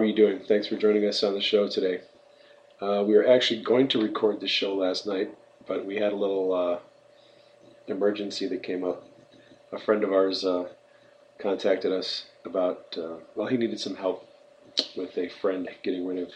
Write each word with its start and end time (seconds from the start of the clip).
Are 0.00 0.06
you 0.06 0.14
doing? 0.14 0.40
Thanks 0.48 0.66
for 0.66 0.76
joining 0.76 1.04
us 1.06 1.22
on 1.22 1.34
the 1.34 1.42
show 1.42 1.68
today. 1.68 2.00
Uh, 2.80 3.04
we 3.06 3.14
were 3.14 3.28
actually 3.28 3.62
going 3.62 3.86
to 3.88 4.00
record 4.00 4.40
the 4.40 4.48
show 4.48 4.74
last 4.74 5.06
night, 5.06 5.36
but 5.66 5.84
we 5.84 5.96
had 5.96 6.12
a 6.12 6.16
little 6.16 6.54
uh, 6.54 6.78
emergency 7.86 8.46
that 8.46 8.62
came 8.62 8.82
up. 8.82 9.06
A 9.72 9.78
friend 9.78 10.02
of 10.02 10.10
ours 10.10 10.42
uh, 10.42 10.68
contacted 11.38 11.92
us 11.92 12.24
about, 12.46 12.96
uh, 12.96 13.16
well, 13.34 13.48
he 13.48 13.58
needed 13.58 13.78
some 13.78 13.96
help 13.96 14.26
with 14.96 15.18
a 15.18 15.28
friend 15.28 15.68
getting 15.82 16.06
rid 16.06 16.18
of 16.18 16.30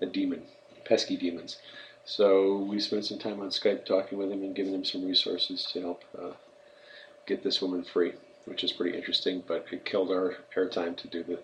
a 0.00 0.06
demon, 0.06 0.44
pesky 0.86 1.18
demons. 1.18 1.58
So 2.06 2.56
we 2.56 2.80
spent 2.80 3.04
some 3.04 3.18
time 3.18 3.40
on 3.40 3.50
Skype 3.50 3.84
talking 3.84 4.16
with 4.16 4.32
him 4.32 4.42
and 4.42 4.56
giving 4.56 4.72
him 4.72 4.86
some 4.86 5.04
resources 5.04 5.68
to 5.74 5.80
help 5.82 6.02
uh, 6.18 6.30
get 7.26 7.44
this 7.44 7.60
woman 7.60 7.84
free 7.84 8.14
which 8.46 8.64
is 8.64 8.72
pretty 8.72 8.96
interesting, 8.96 9.42
but 9.46 9.66
it 9.70 9.84
killed 9.84 10.10
our 10.10 10.36
airtime 10.56 10.96
to 10.96 11.08
do 11.08 11.22
the 11.22 11.38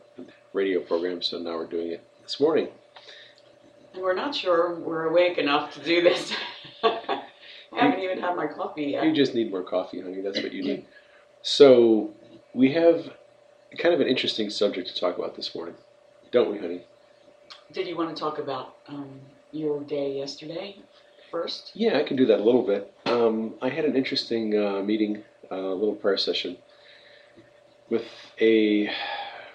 radio 0.53 0.81
program, 0.81 1.21
so 1.21 1.39
now 1.39 1.57
we're 1.57 1.67
doing 1.67 1.89
it 1.89 2.03
this 2.23 2.41
morning. 2.41 2.69
And 3.93 4.03
we're 4.03 4.15
not 4.15 4.35
sure 4.35 4.75
we're 4.77 5.05
awake 5.05 5.37
enough 5.37 5.75
to 5.75 5.81
do 5.81 6.01
this. 6.01 6.33
I 6.83 7.21
haven't 7.73 8.01
even 8.01 8.21
had 8.21 8.37
my 8.37 8.47
coffee 8.47 8.85
yet. 8.85 9.05
You 9.05 9.13
just 9.13 9.35
need 9.35 9.51
more 9.51 9.63
coffee, 9.63 10.01
honey. 10.01 10.21
That's 10.21 10.43
what 10.43 10.53
you 10.53 10.63
need. 10.63 10.87
So, 11.43 12.15
we 12.55 12.73
have 12.73 13.11
kind 13.79 13.95
of 13.95 14.01
an 14.01 14.07
interesting 14.07 14.49
subject 14.49 14.89
to 14.89 14.95
talk 14.99 15.19
about 15.19 15.35
this 15.35 15.55
morning, 15.55 15.75
don't 16.31 16.51
we, 16.51 16.59
honey? 16.59 16.83
Did 17.73 17.89
you 17.89 17.97
want 17.97 18.15
to 18.15 18.21
talk 18.21 18.39
about 18.39 18.77
um, 18.87 19.21
your 19.51 19.81
day 19.81 20.17
yesterday 20.19 20.77
first? 21.31 21.73
Yeah, 21.75 21.99
I 21.99 22.05
can 22.05 22.17
do 22.17 22.27
that 22.27 22.39
a 22.39 22.45
little 22.45 22.63
bit. 22.63 22.93
Um, 23.07 23.55
I 23.61 23.71
had 23.71 23.85
an 23.85 23.97
interesting 23.97 24.57
uh, 24.57 24.83
meeting, 24.83 25.25
a 25.51 25.55
uh, 25.55 25.75
little 25.75 25.95
prayer 25.95 26.19
session 26.19 26.59
with 27.89 28.05
a 28.41 28.91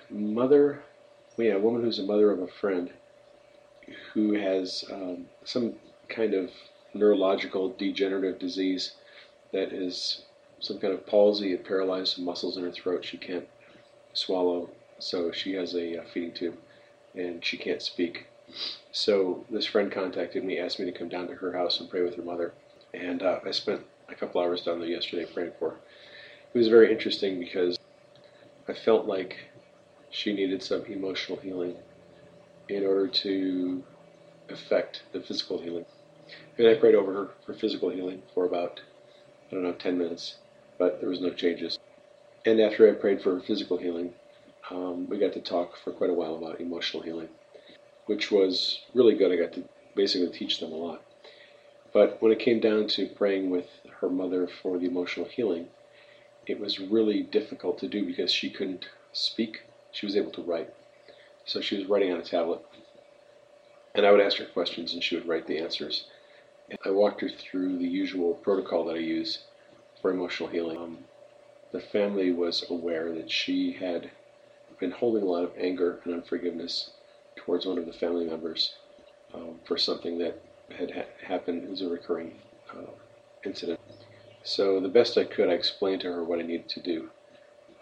mother, 0.10 0.84
yeah, 1.38 1.54
a 1.54 1.60
woman 1.60 1.82
who's 1.82 2.00
a 2.00 2.04
mother 2.04 2.32
of 2.32 2.40
a 2.40 2.48
friend 2.48 2.92
who 4.14 4.34
has 4.34 4.84
um, 4.92 5.26
some 5.44 5.74
kind 6.10 6.34
of 6.34 6.50
neurological 6.94 7.70
degenerative 7.70 8.40
disease 8.40 8.94
that 9.52 9.72
is 9.72 10.24
some 10.60 10.80
kind 10.80 10.94
of 10.94 11.06
palsy. 11.06 11.54
It 11.54 11.66
paralyzed 11.66 12.16
some 12.16 12.26
muscles 12.26 12.58
in 12.58 12.64
her 12.64 12.72
throat. 12.72 13.06
She 13.06 13.18
can't 13.18 13.48
swallow, 14.14 14.70
so 15.00 15.32
she 15.32 15.54
has 15.54 15.74
a, 15.74 15.96
a 15.96 16.04
feeding 16.04 16.34
tube 16.34 16.58
and 17.16 17.44
she 17.44 17.58
can't 17.58 17.82
speak. 17.82 18.28
So 18.92 19.46
this 19.50 19.66
friend 19.66 19.92
contacted 19.92 20.44
me, 20.44 20.60
asked 20.60 20.80
me 20.80 20.86
to 20.86 20.98
come 20.98 21.10
down 21.10 21.28
to 21.28 21.36
her 21.36 21.54
house 21.54 21.80
and 21.80 21.90
pray 21.90 22.02
with 22.02 22.16
her 22.16 22.24
mother, 22.24 22.54
and 22.94 23.22
uh, 23.22 23.40
I 23.46 23.52
spent 23.52 23.82
a 24.10 24.16
couple 24.16 24.42
hours 24.42 24.62
down 24.62 24.80
there 24.80 24.88
yesterday 24.88 25.26
praying 25.32 25.52
for 25.60 25.72
her. 25.72 25.78
It 26.54 26.58
was 26.58 26.70
very 26.70 26.92
interesting 26.92 27.40
because 27.40 27.78
I 28.70 28.74
felt 28.74 29.06
like 29.06 29.38
she 30.10 30.34
needed 30.34 30.62
some 30.62 30.84
emotional 30.86 31.38
healing 31.38 31.76
in 32.68 32.86
order 32.86 33.08
to 33.08 33.84
affect 34.50 35.04
the 35.14 35.22
physical 35.22 35.60
healing. 35.60 35.86
And 36.58 36.68
I 36.68 36.76
prayed 36.76 36.96
over 36.96 37.14
her 37.14 37.30
for 37.46 37.54
physical 37.54 37.90
healing 37.90 38.22
for 38.34 38.46
about, 38.46 38.82
I 39.50 39.56
don't 39.56 39.64
know, 39.64 39.72
10 39.72 39.98
minutes, 39.98 40.36
but 40.78 41.00
there 41.00 41.10
was 41.10 41.22
no 41.22 41.30
changes. 41.30 41.80
And 42.46 42.60
after 42.60 42.90
I 42.90 42.94
prayed 42.94 43.22
for 43.22 43.36
her 43.36 43.42
physical 43.42 43.78
healing, 43.78 44.14
um, 44.70 45.08
we 45.08 45.18
got 45.18 45.34
to 45.34 45.42
talk 45.42 45.78
for 45.78 45.92
quite 45.92 46.10
a 46.10 46.14
while 46.14 46.36
about 46.36 46.60
emotional 46.60 47.04
healing, 47.04 47.30
which 48.08 48.32
was 48.32 48.82
really 48.94 49.16
good. 49.16 49.32
I 49.32 49.38
got 49.38 49.54
to 49.54 49.64
basically 49.96 50.38
teach 50.38 50.60
them 50.60 50.74
a 50.74 50.76
lot. 50.76 51.02
But 51.94 52.22
when 52.22 52.34
it 52.34 52.40
came 52.40 52.60
down 52.60 52.88
to 52.90 53.08
praying 53.08 53.50
with 53.50 53.68
her 54.02 54.10
mother 54.10 54.48
for 54.62 54.78
the 54.78 54.88
emotional 54.88 55.26
healing, 55.26 55.68
it 56.48 56.60
was 56.60 56.80
really 56.80 57.24
difficult 57.24 57.78
to 57.80 57.88
do 57.88 58.06
because 58.06 58.32
she 58.32 58.50
couldn't 58.50 58.88
speak. 59.12 59.62
She 59.92 60.06
was 60.06 60.16
able 60.16 60.32
to 60.32 60.42
write. 60.42 60.74
So 61.46 61.62
she 61.62 61.78
was 61.78 61.88
writing 61.88 62.12
on 62.12 62.20
a 62.20 62.24
tablet. 62.24 62.62
And 63.94 64.06
I 64.06 64.12
would 64.12 64.22
ask 64.22 64.38
her 64.38 64.46
questions 64.46 64.94
and 64.94 65.04
she 65.04 65.16
would 65.16 65.28
write 65.28 65.48
the 65.48 65.60
answers. 65.60 66.06
And 66.70 66.80
I 66.86 66.92
walked 66.92 67.22
her 67.22 67.30
through 67.30 67.78
the 67.78 67.88
usual 67.88 68.34
protocol 68.36 68.86
that 68.86 68.96
I 68.96 69.00
use 69.00 69.40
for 70.02 70.12
emotional 70.12 70.50
healing. 70.50 70.78
Um, 70.78 70.98
the 71.72 71.80
family 71.80 72.32
was 72.32 72.70
aware 72.70 73.14
that 73.14 73.30
she 73.32 73.74
had 73.74 74.12
been 74.80 74.92
holding 74.92 75.24
a 75.24 75.26
lot 75.26 75.44
of 75.44 75.52
anger 75.58 76.00
and 76.04 76.14
unforgiveness 76.14 76.92
towards 77.36 77.66
one 77.66 77.78
of 77.78 77.86
the 77.86 77.94
family 77.94 78.26
members 78.26 78.76
um, 79.34 79.60
for 79.66 79.78
something 79.78 80.18
that 80.20 80.42
had 80.78 80.92
ha- 80.92 81.26
happened. 81.26 81.64
It 81.64 81.70
was 81.70 81.82
a 81.82 81.90
recurring 81.90 82.36
uh, 82.72 82.92
incident. 83.44 83.80
So 84.48 84.80
the 84.80 84.88
best 84.88 85.18
I 85.18 85.26
could, 85.26 85.50
I 85.50 85.56
explained 85.56 86.00
to 86.02 86.08
her 86.08 86.24
what 86.24 86.40
I 86.40 86.44
needed 86.44 86.70
to 86.70 86.80
do. 86.80 87.10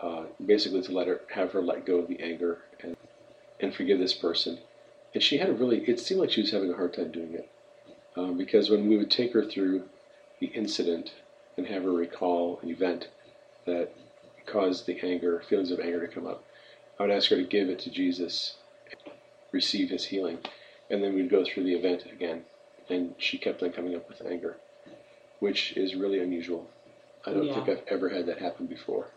Uh, 0.01 0.23
basically, 0.43 0.81
to 0.81 0.91
let 0.91 1.05
her 1.05 1.21
have 1.35 1.51
her 1.51 1.61
let 1.61 1.85
go 1.85 1.99
of 1.99 2.07
the 2.07 2.19
anger 2.19 2.63
and 2.81 2.97
and 3.59 3.71
forgive 3.71 3.99
this 3.99 4.15
person. 4.15 4.57
And 5.13 5.21
she 5.21 5.37
had 5.37 5.49
a 5.49 5.53
really. 5.53 5.87
It 5.87 5.99
seemed 5.99 6.21
like 6.21 6.31
she 6.31 6.41
was 6.41 6.49
having 6.49 6.71
a 6.71 6.75
hard 6.75 6.95
time 6.95 7.11
doing 7.11 7.35
it 7.35 7.47
um, 8.17 8.35
because 8.35 8.71
when 8.71 8.89
we 8.89 8.97
would 8.97 9.11
take 9.11 9.33
her 9.33 9.45
through 9.45 9.83
the 10.39 10.47
incident 10.47 11.13
and 11.55 11.67
have 11.67 11.83
her 11.83 11.91
recall 11.91 12.59
an 12.63 12.71
event 12.71 13.09
that 13.67 13.91
caused 14.47 14.87
the 14.87 14.99
anger, 15.01 15.43
feelings 15.47 15.69
of 15.69 15.79
anger 15.79 16.07
to 16.07 16.11
come 16.11 16.25
up, 16.25 16.43
I 16.99 17.03
would 17.03 17.11
ask 17.11 17.29
her 17.29 17.35
to 17.35 17.43
give 17.43 17.69
it 17.69 17.77
to 17.81 17.91
Jesus, 17.91 18.55
receive 19.51 19.91
His 19.91 20.05
healing, 20.05 20.39
and 20.89 21.03
then 21.03 21.13
we'd 21.13 21.29
go 21.29 21.45
through 21.45 21.65
the 21.65 21.75
event 21.75 22.07
again. 22.11 22.45
And 22.89 23.13
she 23.19 23.37
kept 23.37 23.61
on 23.61 23.71
coming 23.71 23.95
up 23.95 24.09
with 24.09 24.25
anger 24.25 24.57
which 25.45 25.78
is 25.78 25.94
really 25.94 26.22
unusual. 26.22 26.67
I 27.23 27.29
don't 27.31 27.45
yeah. 27.45 27.53
think 27.53 27.69
I've 27.69 27.83
ever 27.88 28.09
had 28.09 28.25
that 28.25 28.39
happen 28.39 28.66
before. 28.66 29.11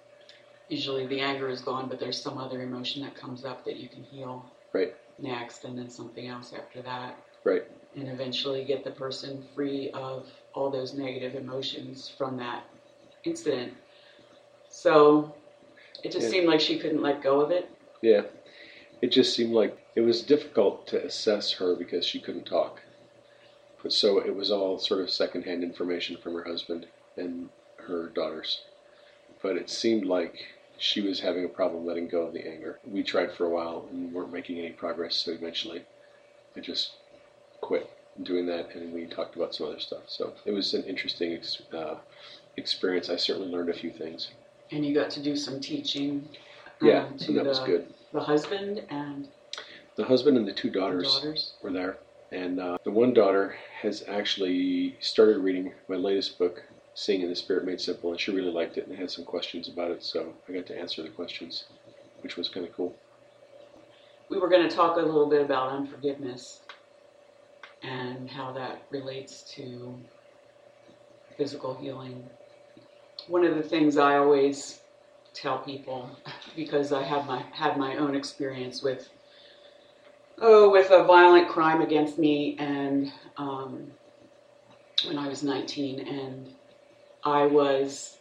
Usually 0.69 1.07
the 1.07 1.21
anger 1.21 1.49
is 1.49 1.63
gone, 1.63 1.89
but 1.89 1.99
there's 1.99 2.21
some 2.21 2.37
other 2.37 2.61
emotion 2.61 3.01
that 3.01 3.15
comes 3.15 3.47
up 3.47 3.65
that 3.65 3.77
you 3.79 3.89
can 3.89 4.03
heal 4.03 4.45
right 4.75 4.95
next, 5.19 5.65
and 5.65 5.79
then 5.79 5.89
something 5.89 6.29
else 6.29 6.53
after 6.53 6.83
that. 6.83 7.17
Right. 7.45 7.63
And 7.97 8.09
eventually 8.11 8.63
get 8.67 8.85
the 8.85 8.91
person 8.91 9.43
free 9.55 9.91
of 9.93 10.27
all 10.53 10.69
those 10.69 10.93
negative 10.93 11.35
emotions 11.35 12.13
from 12.19 12.37
that 12.37 12.63
incident. 13.25 13.73
So 14.69 15.35
it 16.05 16.13
just 16.13 16.27
yeah. 16.27 16.31
seemed 16.33 16.47
like 16.47 16.61
she 16.61 16.79
couldn't 16.79 17.01
let 17.01 17.23
go 17.23 17.41
of 17.41 17.51
it. 17.51 17.71
Yeah. 18.03 18.25
It 19.01 19.13
just 19.13 19.35
seemed 19.35 19.55
like 19.55 19.79
it 19.95 20.03
was 20.03 20.21
difficult 20.21 20.87
to 20.89 21.03
assess 21.03 21.53
her 21.53 21.75
because 21.75 22.05
she 22.05 22.21
couldn't 22.21 22.45
talk 22.45 22.83
so 23.89 24.19
it 24.19 24.35
was 24.35 24.51
all 24.51 24.79
sort 24.79 25.01
of 25.01 25.11
secondhand 25.11 25.63
information 25.63 26.17
from 26.17 26.35
her 26.35 26.45
husband 26.45 26.87
and 27.17 27.49
her 27.87 28.09
daughters. 28.09 28.63
But 29.43 29.57
it 29.57 29.71
seemed 29.71 30.05
like 30.05 30.47
she 30.79 31.01
was 31.01 31.21
having 31.21 31.45
a 31.45 31.49
problem 31.49 31.87
letting 31.87 32.09
go 32.09 32.23
of 32.23 32.33
the 32.33 32.47
anger. 32.47 32.79
We 32.85 33.03
tried 33.03 33.33
for 33.33 33.47
a 33.47 33.51
while 33.51 33.89
and 33.91 34.13
weren't 34.13 34.33
making 34.33 34.59
any 34.59 34.71
progress, 34.71 35.15
so 35.17 35.33
eventually 35.33 35.85
I 36.57 36.61
just 36.61 36.93
quit 37.61 37.91
doing 38.23 38.47
that 38.47 38.75
and 38.75 38.93
we 38.93 39.07
talked 39.07 39.37
about 39.37 39.55
some 39.55 39.69
other 39.69 39.81
stuff. 39.81 40.03
So 40.07 40.33
it 40.45 40.53
was 40.53 40.75
an 40.75 40.85
interesting 40.85 41.33
ex- 41.35 41.63
uh, 41.73 41.97
experience. 42.57 43.11
I 43.11 43.17
certainly 43.17 43.49
learned 43.49 43.69
a 43.69 43.75
few 43.75 43.91
things. 43.91 44.31
And 44.71 44.85
you 44.85 44.95
got 44.95 45.11
to 45.11 45.23
do 45.23 45.37
some 45.37 45.61
teaching. 45.61 46.29
Um, 46.81 46.89
yeah, 46.89 47.09
to 47.19 47.33
that 47.33 47.45
the, 47.45 47.49
was 47.49 47.59
good. 47.61 47.93
The 48.13 48.21
husband 48.21 48.85
and 48.91 49.29
the 49.97 50.05
husband 50.05 50.37
and 50.37 50.47
the 50.47 50.53
two 50.53 50.71
daughters, 50.71 51.15
daughters. 51.15 51.53
were 51.63 51.73
there. 51.73 51.99
And 52.31 52.61
uh, 52.61 52.79
the 52.85 52.91
one 52.91 53.15
daughter 53.15 53.57
has 53.81 54.05
actually 54.07 54.97
started 55.01 55.39
reading 55.39 55.73
my 55.89 55.97
latest 55.97 56.39
book, 56.39 56.63
Seeing 56.95 57.23
in 57.23 57.31
the 57.31 57.37
Spirit 57.37 57.65
Made 57.65 57.81
Simple, 57.81 58.11
and 58.11 58.21
she 58.21 58.33
really 58.33 58.51
liked 58.51 58.77
it 58.77 58.87
and 58.87 58.99
had 58.99 59.11
some 59.11 59.25
questions 59.25 59.69
about 59.69 59.91
it, 59.91 60.03
so 60.03 60.35
I 60.49 60.53
got 60.53 60.67
to 60.67 60.79
answer 60.79 61.03
the 61.03 61.09
questions, 61.09 61.65
which 62.21 62.37
was 62.37 62.49
kind 62.49 62.67
of 62.67 62.73
cool. 62.75 62.95
We 64.29 64.39
were 64.39 64.49
going 64.49 64.69
to 64.69 64.75
talk 64.75 64.97
a 64.97 65.01
little 65.01 65.29
bit 65.29 65.43
about 65.43 65.73
unforgiveness 65.73 66.61
and 67.83 68.29
how 68.29 68.53
that 68.53 68.83
relates 68.91 69.43
to 69.55 69.95
physical 71.37 71.75
healing. 71.75 72.29
One 73.29 73.45
of 73.45 73.55
the 73.55 73.63
things 73.63 73.97
I 73.97 74.17
always 74.17 74.81
tell 75.33 75.59
people, 75.59 76.11
because 76.57 76.93
I 76.93 77.05
have 77.05 77.27
my 77.27 77.45
had 77.53 77.77
my 77.79 77.97
own 77.97 78.17
experience 78.17 78.83
with 78.83 79.09
oh, 80.41 80.71
with 80.71 80.91
a 80.91 81.05
violent 81.05 81.49
crime 81.49 81.81
against 81.81 82.19
me, 82.19 82.57
and 82.59 83.13
um, 83.37 83.91
when 85.07 85.19
I 85.19 85.29
was 85.29 85.43
19, 85.43 86.07
and 86.07 86.49
I 87.25 87.47
was 87.47 88.19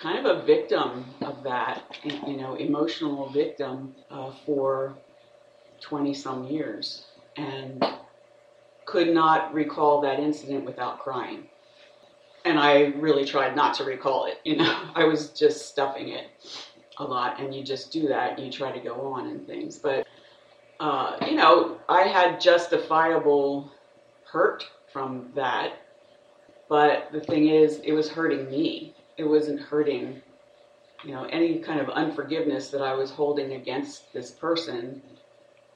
kind 0.00 0.24
of 0.24 0.38
a 0.38 0.42
victim 0.42 1.04
of 1.22 1.42
that, 1.44 1.82
you 2.04 2.36
know, 2.36 2.54
emotional 2.54 3.28
victim 3.30 3.94
uh, 4.10 4.32
for 4.44 4.94
20 5.80 6.14
some 6.14 6.44
years 6.44 7.04
and 7.36 7.84
could 8.84 9.08
not 9.08 9.52
recall 9.54 10.00
that 10.00 10.18
incident 10.18 10.64
without 10.64 10.98
crying. 10.98 11.44
And 12.44 12.58
I 12.58 12.86
really 12.96 13.24
tried 13.24 13.56
not 13.56 13.74
to 13.74 13.84
recall 13.84 14.26
it, 14.26 14.38
you 14.44 14.56
know, 14.56 14.90
I 14.94 15.04
was 15.04 15.30
just 15.30 15.68
stuffing 15.68 16.08
it 16.08 16.26
a 16.98 17.04
lot, 17.04 17.40
and 17.40 17.54
you 17.54 17.64
just 17.64 17.90
do 17.90 18.06
that, 18.08 18.38
you 18.38 18.52
try 18.52 18.70
to 18.70 18.80
go 18.80 19.12
on 19.12 19.26
and 19.28 19.46
things. 19.46 19.78
But, 19.78 20.03
uh, 20.80 21.16
you 21.28 21.36
know, 21.36 21.78
I 21.88 22.02
had 22.02 22.40
justifiable 22.40 23.70
hurt 24.24 24.66
from 24.92 25.30
that. 25.34 25.72
But 26.68 27.10
the 27.12 27.20
thing 27.20 27.48
is, 27.48 27.80
it 27.84 27.92
was 27.92 28.08
hurting 28.08 28.50
me. 28.50 28.94
It 29.16 29.24
wasn't 29.24 29.60
hurting, 29.60 30.22
you 31.04 31.12
know, 31.12 31.24
any 31.24 31.58
kind 31.58 31.80
of 31.80 31.88
unforgiveness 31.90 32.70
that 32.70 32.82
I 32.82 32.94
was 32.94 33.10
holding 33.10 33.52
against 33.52 34.12
this 34.12 34.30
person 34.30 35.02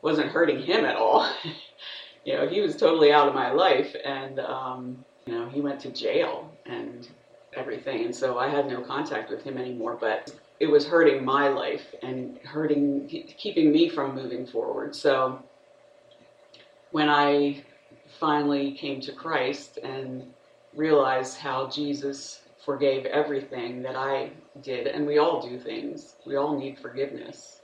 wasn't 0.03 0.29
hurting 0.31 0.63
him 0.63 0.85
at 0.85 0.97
all. 0.97 1.31
you 2.25 2.35
know, 2.35 2.49
he 2.49 2.61
was 2.61 2.77
totally 2.77 3.13
out 3.13 3.29
of 3.29 3.35
my 3.35 3.51
life, 3.53 3.95
and 4.05 4.41
um, 4.41 5.05
you 5.27 5.33
know, 5.33 5.49
he 5.49 5.61
went 5.61 5.81
to 5.81 5.91
jail 5.91 6.51
and 6.67 7.09
everything, 7.55 8.05
and 8.05 8.15
so 8.15 8.39
I 8.39 8.49
had 8.49 8.69
no 8.69 8.81
contact 8.81 9.31
with 9.31 9.43
him 9.43 9.59
anymore. 9.59 9.97
But 10.01 10.33
it 10.61 10.67
was 10.67 10.87
hurting 10.87 11.25
my 11.25 11.49
life 11.49 11.95
and 12.03 12.39
hurting, 12.39 13.09
keeping 13.09 13.71
me 13.71 13.89
from 13.89 14.15
moving 14.15 14.47
forward. 14.47 14.95
So 14.95 15.43
when 16.91 17.09
I 17.09 17.65
finally 18.19 18.73
came 18.73 19.01
to 19.03 19.13
Christ 19.13 19.79
and 19.83 20.25
realized 20.75 21.39
how 21.39 21.69
Jesus 21.69 22.41
forgave 22.65 23.07
everything 23.07 23.83
that 23.83 23.97
I 23.97 24.31
did, 24.63 24.87
and 24.89 25.07
we 25.07 25.19
all 25.19 25.41
do 25.41 25.59
things. 25.59 26.17
We 26.27 26.37
all 26.37 26.59
need 26.59 26.79
forgiveness 26.79 27.61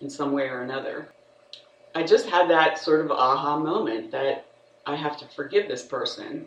in 0.00 0.10
some 0.10 0.32
way 0.32 0.48
or 0.48 0.62
another. 0.62 1.08
I 1.94 2.02
just 2.02 2.28
had 2.28 2.50
that 2.50 2.78
sort 2.78 3.00
of 3.04 3.10
aha 3.10 3.58
moment 3.58 4.10
that 4.10 4.46
I 4.84 4.96
have 4.96 5.16
to 5.18 5.28
forgive 5.28 5.68
this 5.68 5.84
person 5.84 6.46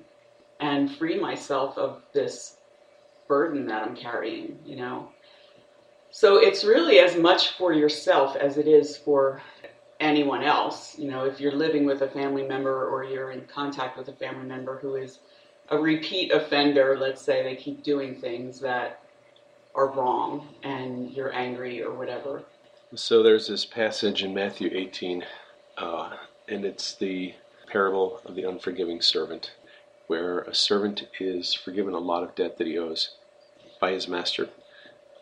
and 0.59 0.95
free 0.95 1.19
myself 1.19 1.77
of 1.77 2.01
this 2.13 2.57
burden 3.27 3.65
that 3.68 3.81
I'm 3.81 3.95
carrying, 3.95 4.59
you 4.65 4.75
know. 4.75 5.09
So 6.15 6.38
it's 6.38 6.63
really 6.63 7.00
as 7.00 7.17
much 7.17 7.57
for 7.57 7.73
yourself 7.73 8.38
as 8.38 8.57
it 8.57 8.69
is 8.69 8.95
for 8.95 9.41
anyone 10.00 10.44
else. 10.44 10.97
You 10.97 11.12
know, 11.12 11.25
if 11.25 11.41
you're 11.41 11.51
living 11.51 11.85
with 11.85 12.03
a 12.03 12.07
family 12.07 12.47
member 12.47 12.88
or 12.88 13.03
you're 13.03 13.31
in 13.31 13.41
contact 13.53 13.97
with 13.97 14.07
a 14.07 14.13
family 14.13 14.45
member 14.45 14.77
who 14.77 14.95
is 14.95 15.19
a 15.67 15.77
repeat 15.77 16.31
offender, 16.31 16.97
let's 16.97 17.21
say 17.21 17.44
they 17.44 17.57
keep 17.57 17.83
doing 17.83 18.15
things 18.15 18.62
that 18.62 19.01
are 19.75 19.89
wrong 19.89 20.47
and 20.63 21.12
you're 21.12 21.33
angry 21.33 21.83
or 21.83 21.94
whatever, 21.94 22.45
so 22.94 23.21
there's 23.21 23.47
this 23.47 23.65
passage 23.65 24.23
in 24.23 24.33
Matthew 24.33 24.69
18, 24.71 25.25
uh, 25.77 26.12
and 26.47 26.63
it's 26.63 26.95
the 26.95 27.33
parable 27.67 28.21
of 28.25 28.35
the 28.35 28.44
unforgiving 28.44 29.01
servant, 29.01 29.51
where 30.07 30.39
a 30.41 30.56
servant 30.56 31.07
is 31.19 31.53
forgiven 31.53 31.94
a 31.94 32.00
lot 32.00 32.23
of 32.23 32.33
debt 32.35 32.57
that 32.57 32.67
he 32.67 32.77
owes 32.77 33.15
by 33.81 33.91
his 33.91 34.07
master, 34.07 34.47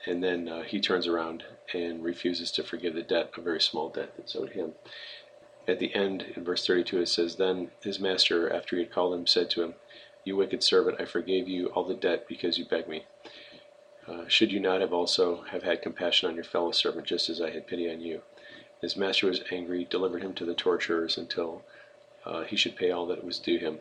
and 0.05 0.23
then 0.23 0.49
uh, 0.49 0.63
he 0.63 0.79
turns 0.79 1.07
around 1.07 1.43
and 1.73 2.03
refuses 2.03 2.51
to 2.51 2.63
forgive 2.63 2.93
the 2.93 3.01
debt, 3.01 3.31
a 3.37 3.41
very 3.41 3.61
small 3.61 3.89
debt 3.89 4.13
that's 4.17 4.35
owed 4.35 4.51
him. 4.51 4.73
At 5.67 5.79
the 5.79 5.93
end, 5.95 6.25
in 6.35 6.43
verse 6.43 6.67
32, 6.67 7.01
it 7.01 7.07
says, 7.07 7.35
Then 7.35 7.71
his 7.81 7.99
master, 7.99 8.51
after 8.51 8.75
he 8.75 8.83
had 8.83 8.91
called 8.91 9.13
him, 9.13 9.25
said 9.25 9.49
to 9.51 9.63
him, 9.63 9.75
You 10.25 10.35
wicked 10.35 10.61
servant, 10.61 10.99
I 10.99 11.05
forgave 11.05 11.47
you 11.47 11.67
all 11.67 11.85
the 11.85 11.93
debt 11.93 12.27
because 12.27 12.57
you 12.57 12.65
begged 12.65 12.89
me. 12.89 13.05
Uh, 14.05 14.27
should 14.27 14.51
you 14.51 14.59
not 14.59 14.81
have 14.81 14.91
also 14.91 15.43
have 15.51 15.63
had 15.63 15.81
compassion 15.81 16.27
on 16.29 16.35
your 16.35 16.43
fellow 16.43 16.71
servant, 16.71 17.07
just 17.07 17.29
as 17.29 17.39
I 17.39 17.51
had 17.51 17.67
pity 17.67 17.89
on 17.89 18.01
you? 18.01 18.21
His 18.81 18.97
master 18.97 19.27
was 19.27 19.41
angry, 19.49 19.87
delivered 19.89 20.23
him 20.23 20.33
to 20.33 20.45
the 20.45 20.53
torturers 20.53 21.17
until 21.17 21.63
uh, 22.25 22.43
he 22.43 22.57
should 22.57 22.75
pay 22.75 22.91
all 22.91 23.05
that 23.07 23.23
was 23.23 23.39
due 23.39 23.57
him. 23.57 23.79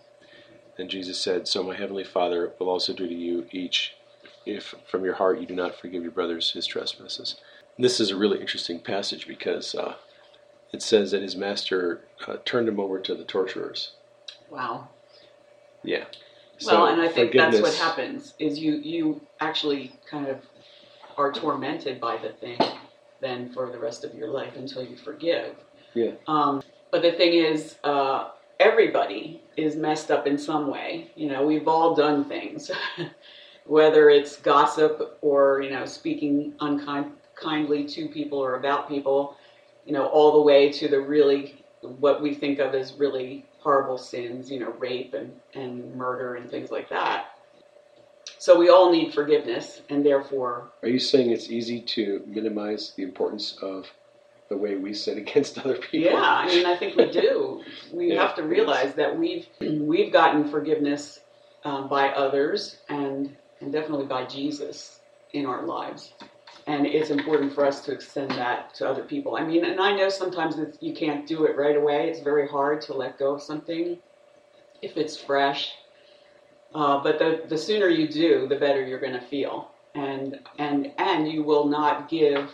Then 0.77 0.89
Jesus 0.89 1.21
said, 1.21 1.49
So 1.49 1.65
my 1.65 1.75
heavenly 1.75 2.05
Father 2.05 2.53
will 2.59 2.69
also 2.71 2.93
do 2.93 3.09
to 3.09 3.15
you 3.15 3.47
each, 3.51 3.95
if 4.47 4.75
from 4.87 5.05
your 5.05 5.15
heart 5.15 5.41
you 5.41 5.47
do 5.47 5.55
not 5.55 5.79
forgive 5.79 6.03
your 6.03 6.13
brothers 6.13 6.53
his 6.53 6.67
trespasses. 6.67 7.37
And 7.77 7.85
this 7.85 8.01
is 8.01 8.11
a 8.11 8.17
really 8.17 8.41
interesting 8.41 8.81
passage 8.81 9.27
because 9.27 9.75
uh, 9.75 9.95
it 10.73 10.83
says 10.83 11.11
that 11.11 11.23
his 11.23 11.37
master 11.37 12.03
uh, 12.27 12.37
turned 12.45 12.69
him 12.69 12.81
over 12.81 12.99
to 13.01 13.15
the 13.15 13.25
torturers. 13.25 13.93
Wow. 14.51 14.89
Yeah. 15.83 16.05
Well, 16.67 16.87
and 16.87 17.01
I 17.01 17.09
think 17.09 17.33
that's 17.33 17.61
what 17.61 17.75
happens 17.75 18.35
is 18.39 18.59
you 18.59 18.77
you 18.77 19.21
actually 19.41 19.93
kind 20.09 20.29
of 20.29 20.39
are 21.17 21.33
tormented 21.33 22.01
by 22.01 22.17
the 22.17 22.31
thing 22.31 22.59
then 23.21 23.53
for 23.53 23.71
the 23.71 23.79
rest 23.79 24.05
of 24.05 24.15
your 24.15 24.29
life 24.29 24.57
until 24.57 24.83
you 24.83 24.97
forgive. 24.97 25.55
Yeah. 25.95 26.13
Um, 26.27 26.63
but 26.91 27.03
the 27.03 27.13
thing 27.13 27.35
is, 27.35 27.77
uh, 27.85 28.31
everybody 28.61 29.41
is 29.57 29.77
messed 29.77 30.11
up 30.11 30.27
in 30.27 30.37
some 30.39 30.69
way. 30.69 31.11
You 31.15 31.29
know, 31.29 31.45
we've 31.47 31.69
all 31.69 31.95
done 31.95 32.25
things, 32.25 32.71
whether 33.67 34.11
it's 34.11 34.37
gossip 34.37 35.19
or 35.21 35.61
you 35.63 35.71
know 35.71 35.85
speaking 35.85 36.55
unkindly 36.61 37.85
to 37.85 38.09
people 38.09 38.39
or 38.39 38.57
about 38.57 38.89
people. 38.89 39.37
You 39.85 39.93
know, 39.93 40.07
all 40.07 40.33
the 40.33 40.43
way 40.43 40.71
to 40.71 40.89
the 40.89 41.01
really 41.01 41.63
what 41.83 42.23
we 42.23 42.35
think 42.35 42.59
of 42.59 42.75
as 42.75 42.95
really 42.95 43.45
horrible 43.59 43.99
sins, 43.99 44.51
you 44.51 44.61
know, 44.61 44.73
rape 44.79 45.15
and, 45.15 45.33
and 45.55 45.95
murder 45.95 46.37
and 46.37 46.51
things 46.51 46.71
like 46.71 46.89
that. 46.91 47.27
So 48.39 48.59
we 48.59 48.71
all 48.71 48.91
need 48.91 49.15
forgiveness, 49.15 49.83
and 49.89 50.05
therefore. 50.05 50.71
Are 50.83 50.89
you 50.89 50.99
saying 50.99 51.31
it's 51.31 51.51
easy 51.51 51.81
to 51.81 52.23
minimize 52.27 52.93
the 52.97 53.05
importance 53.05 53.57
of 53.63 53.87
the 54.49 54.57
way 54.57 54.77
we 54.77 54.95
sin 54.95 55.19
against 55.27 55.59
other 55.59 55.77
people? 55.77 56.11
Yeah, 56.13 56.21
I 56.21 56.47
mean, 56.47 56.67
I 56.67 56.77
think 56.77 56.97
we 56.97 57.11
do. 57.11 57.63
We 57.93 58.13
yeah, 58.13 58.27
have 58.27 58.35
to 58.37 58.43
realize 58.43 58.95
that 58.95 59.17
we've 59.17 59.47
we've 59.61 60.13
gotten 60.13 60.49
forgiveness 60.49 61.21
um, 61.65 61.89
by 61.89 62.09
others, 62.09 62.79
and 62.89 63.37
and 63.63 63.73
definitely 63.73 64.07
by 64.07 64.25
Jesus 64.27 65.01
in 65.33 65.47
our 65.47 65.65
lives 65.65 66.13
and 66.67 66.87
it's 66.87 67.11
important 67.11 67.53
for 67.53 67.67
us 67.67 67.81
to 67.83 67.93
extend 67.93 68.31
that 68.33 68.75
to 68.75 68.89
other 68.89 69.03
people. 69.03 69.37
I 69.37 69.45
mean, 69.45 69.65
and 69.65 69.81
I 69.81 69.97
know 69.97 70.09
sometimes 70.09 70.57
you 70.81 70.95
can't 70.95 71.27
do 71.27 71.45
it 71.45 71.57
right 71.57 71.77
away. 71.77 72.09
It's 72.09 72.21
very 72.21 72.47
hard 72.47 72.81
to 72.83 72.95
let 72.95 73.19
go 73.19 73.35
of 73.35 73.43
something 73.43 73.99
if 74.81 74.97
it's 74.97 75.17
fresh. 75.17 75.73
Uh, 76.75 77.03
but 77.03 77.19
the, 77.19 77.43
the 77.49 77.59
sooner 77.59 77.89
you 77.89 78.09
do, 78.09 78.47
the 78.47 78.57
better 78.57 78.85
you're 78.85 79.01
going 79.01 79.13
to 79.13 79.27
feel, 79.27 79.71
and 79.95 80.41
and 80.59 80.91
and 80.97 81.31
you 81.31 81.43
will 81.43 81.67
not 81.67 82.09
give 82.09 82.51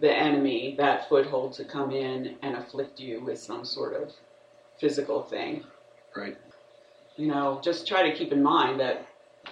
the 0.00 0.12
enemy 0.12 0.74
that 0.78 1.08
foothold 1.08 1.52
to 1.52 1.64
come 1.64 1.92
in 1.92 2.36
and 2.42 2.56
afflict 2.56 2.98
you 2.98 3.20
with 3.20 3.38
some 3.38 3.64
sort 3.64 3.94
of 3.94 4.12
physical 4.80 5.22
thing. 5.22 5.62
Right. 6.16 6.36
You 7.16 7.28
know, 7.28 7.60
just 7.62 7.86
try 7.86 8.10
to 8.10 8.16
keep 8.16 8.32
in 8.32 8.42
mind 8.42 8.80
that 8.80 9.06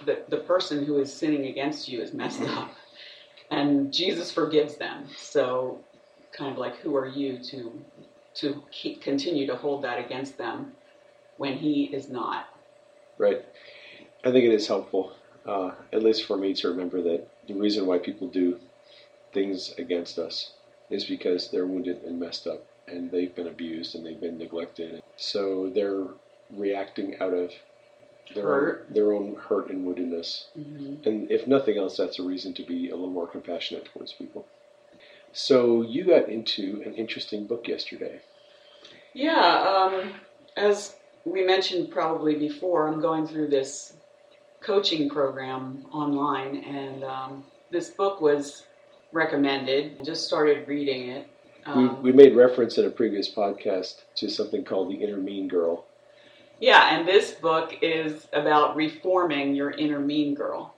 the, 0.05 0.23
the 0.29 0.37
person 0.37 0.85
who 0.85 0.99
is 0.99 1.13
sinning 1.13 1.47
against 1.47 1.87
you 1.87 2.01
is 2.01 2.13
messed 2.13 2.41
up 2.41 2.71
and 3.51 3.93
Jesus 3.93 4.31
forgives 4.31 4.77
them. 4.77 5.05
So, 5.17 5.79
kind 6.31 6.51
of 6.51 6.57
like, 6.57 6.77
who 6.77 6.95
are 6.95 7.07
you 7.07 7.37
to 7.43 7.79
to 8.33 8.63
keep, 8.71 9.01
continue 9.01 9.45
to 9.45 9.57
hold 9.57 9.83
that 9.83 9.99
against 9.99 10.37
them 10.37 10.71
when 11.37 11.57
He 11.57 11.83
is 11.93 12.09
not? 12.09 12.47
Right. 13.17 13.45
I 14.23 14.31
think 14.31 14.45
it 14.45 14.53
is 14.53 14.67
helpful, 14.67 15.11
uh, 15.45 15.71
at 15.91 16.01
least 16.01 16.25
for 16.25 16.37
me, 16.37 16.53
to 16.55 16.69
remember 16.69 17.01
that 17.03 17.27
the 17.47 17.53
reason 17.53 17.85
why 17.85 17.97
people 17.97 18.29
do 18.29 18.57
things 19.33 19.73
against 19.77 20.17
us 20.17 20.53
is 20.89 21.03
because 21.03 21.51
they're 21.51 21.65
wounded 21.65 22.03
and 22.03 22.19
messed 22.19 22.47
up, 22.47 22.65
and 22.87 23.11
they've 23.11 23.35
been 23.35 23.47
abused 23.47 23.95
and 23.95 24.05
they've 24.05 24.19
been 24.19 24.37
neglected. 24.37 25.03
So 25.17 25.69
they're 25.75 26.07
reacting 26.51 27.19
out 27.19 27.33
of 27.33 27.51
their 28.33 28.43
hurt. 28.43 28.85
own, 28.87 28.93
their 28.93 29.13
own 29.13 29.35
hurt 29.35 29.69
and 29.69 29.85
woundedness. 29.85 30.45
Mm-hmm. 30.57 31.07
And 31.07 31.31
if 31.31 31.47
nothing 31.47 31.77
else, 31.77 31.97
that's 31.97 32.19
a 32.19 32.23
reason 32.23 32.53
to 32.55 32.63
be 32.63 32.89
a 32.89 32.95
little 32.95 33.09
more 33.09 33.27
compassionate 33.27 33.85
towards 33.85 34.13
people. 34.13 34.45
So 35.33 35.81
you 35.81 36.03
got 36.03 36.29
into 36.29 36.81
an 36.85 36.93
interesting 36.95 37.47
book 37.47 37.67
yesterday. 37.67 38.21
Yeah, 39.13 39.39
um, 39.39 40.13
as 40.57 40.95
we 41.25 41.43
mentioned 41.43 41.91
probably 41.91 42.35
before, 42.35 42.87
I'm 42.87 43.01
going 43.01 43.27
through 43.27 43.47
this 43.47 43.93
coaching 44.61 45.09
program 45.09 45.85
online, 45.91 46.57
and 46.57 47.03
um, 47.03 47.43
this 47.71 47.89
book 47.89 48.21
was 48.21 48.63
recommended. 49.11 50.03
Just 50.03 50.25
started 50.27 50.67
reading 50.67 51.09
it. 51.09 51.27
Um, 51.65 52.01
we, 52.01 52.11
we 52.11 52.17
made 52.17 52.35
reference 52.35 52.77
in 52.77 52.85
a 52.85 52.89
previous 52.89 53.29
podcast 53.33 54.01
to 54.15 54.29
something 54.29 54.63
called 54.63 54.89
the 54.89 54.95
Inner 54.95 55.17
Mean 55.17 55.47
Girl. 55.47 55.85
Yeah, 56.61 56.95
and 56.95 57.07
this 57.07 57.31
book 57.31 57.73
is 57.81 58.27
about 58.33 58.75
reforming 58.75 59.55
your 59.55 59.71
inner 59.71 59.99
mean 59.99 60.35
girl. 60.35 60.75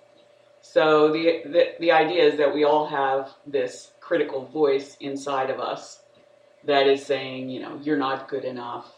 So 0.62 1.12
the, 1.12 1.42
the, 1.46 1.74
the 1.82 1.92
idea 1.92 2.24
is 2.24 2.38
that 2.38 2.56
we 2.56 2.64
all 2.64 2.88
have 2.88 3.34
this 3.46 3.92
critical 4.00 4.46
voice 4.46 4.96
inside 5.02 5.50
of 5.50 5.60
us 5.60 6.00
that 6.64 6.88
is 6.88 7.06
saying, 7.06 7.50
you 7.50 7.60
know, 7.60 7.78
you're 7.84 7.98
not 7.98 8.30
good 8.30 8.46
enough, 8.46 8.94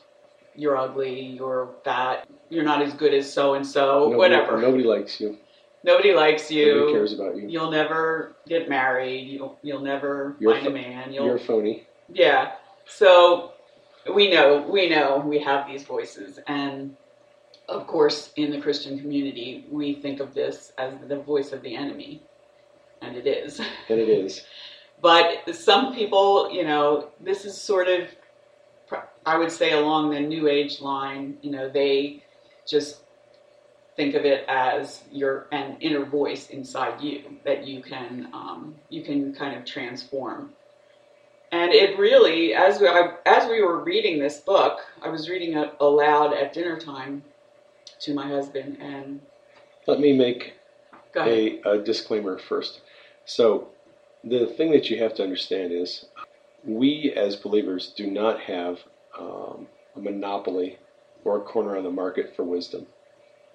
you're 0.53 0.77
ugly, 0.77 1.19
you're 1.21 1.73
fat, 1.83 2.29
you're 2.51 2.63
not 2.63 2.83
as 2.83 2.93
good 2.93 3.15
as 3.15 3.33
so 3.33 3.55
and 3.55 3.65
so, 3.65 4.09
whatever. 4.09 4.61
Nobody 4.61 4.83
likes 4.83 5.19
you. 5.19 5.39
Nobody 5.83 6.13
likes 6.13 6.51
you. 6.51 6.75
Nobody 6.75 6.93
cares 6.93 7.13
about 7.13 7.35
you. 7.35 7.47
You'll 7.47 7.71
never 7.71 8.35
get 8.47 8.69
married. 8.69 9.27
You'll 9.27 9.57
you'll 9.63 9.81
never 9.81 10.35
You're 10.39 10.53
find 10.53 10.67
a 10.67 10.71
man. 10.71 11.11
You'll 11.11 11.25
You're 11.25 11.39
phony. 11.39 11.87
yeah. 12.13 12.53
So 12.85 13.53
we 14.13 14.29
know 14.29 14.65
we 14.69 14.89
know 14.89 15.17
we 15.25 15.39
have 15.39 15.67
these 15.67 15.83
voices, 15.83 16.39
and 16.47 16.95
of 17.67 17.87
course, 17.87 18.31
in 18.35 18.51
the 18.51 18.61
Christian 18.61 18.99
community, 18.99 19.65
we 19.69 19.95
think 19.95 20.19
of 20.19 20.33
this 20.33 20.71
as 20.77 20.93
the 21.07 21.19
voice 21.19 21.51
of 21.51 21.61
the 21.61 21.75
enemy, 21.75 22.21
and 23.01 23.15
it 23.15 23.27
is. 23.27 23.59
And 23.89 23.99
it 23.99 24.09
is. 24.09 24.43
But 25.01 25.55
some 25.55 25.93
people, 25.93 26.51
you 26.51 26.63
know, 26.63 27.09
this 27.19 27.45
is 27.45 27.59
sort 27.59 27.87
of, 27.87 28.07
I 29.25 29.37
would 29.37 29.51
say, 29.51 29.73
along 29.73 30.11
the 30.11 30.19
New 30.19 30.47
Age 30.47 30.79
line. 30.81 31.37
You 31.41 31.51
know, 31.51 31.69
they 31.69 32.23
just 32.67 33.01
think 33.95 34.15
of 34.15 34.25
it 34.25 34.45
as 34.47 35.03
your 35.11 35.47
an 35.51 35.77
inner 35.79 36.05
voice 36.05 36.49
inside 36.49 37.01
you 37.01 37.23
that 37.43 37.65
you 37.67 37.81
can 37.81 38.29
um, 38.33 38.75
you 38.89 39.03
can 39.03 39.33
kind 39.33 39.57
of 39.57 39.65
transform. 39.65 40.53
And 41.51 41.73
it 41.73 41.97
really, 41.97 42.53
as 42.53 42.79
we 42.79 42.87
I, 42.87 43.13
as 43.25 43.49
we 43.49 43.61
were 43.61 43.83
reading 43.83 44.19
this 44.19 44.39
book, 44.39 44.79
I 45.01 45.09
was 45.09 45.29
reading 45.29 45.57
it 45.57 45.73
aloud 45.79 46.33
at 46.33 46.53
dinner 46.53 46.79
time 46.79 47.23
to 48.01 48.13
my 48.13 48.27
husband, 48.27 48.77
and 48.81 49.21
Let 49.87 49.99
me 49.99 50.13
make 50.13 50.53
a, 51.15 51.61
a 51.61 51.77
disclaimer 51.77 52.37
first. 52.37 52.81
So, 53.25 53.69
the 54.23 54.47
thing 54.47 54.71
that 54.71 54.89
you 54.89 54.99
have 54.99 55.13
to 55.15 55.23
understand 55.23 55.71
is 55.71 56.05
we 56.63 57.13
as 57.15 57.35
believers 57.35 57.93
do 57.95 58.07
not 58.07 58.41
have 58.41 58.79
um, 59.19 59.67
a 59.95 59.99
monopoly 59.99 60.77
or 61.23 61.37
a 61.37 61.41
corner 61.41 61.77
on 61.77 61.83
the 61.83 61.91
market 61.91 62.35
for 62.35 62.43
wisdom. 62.43 62.85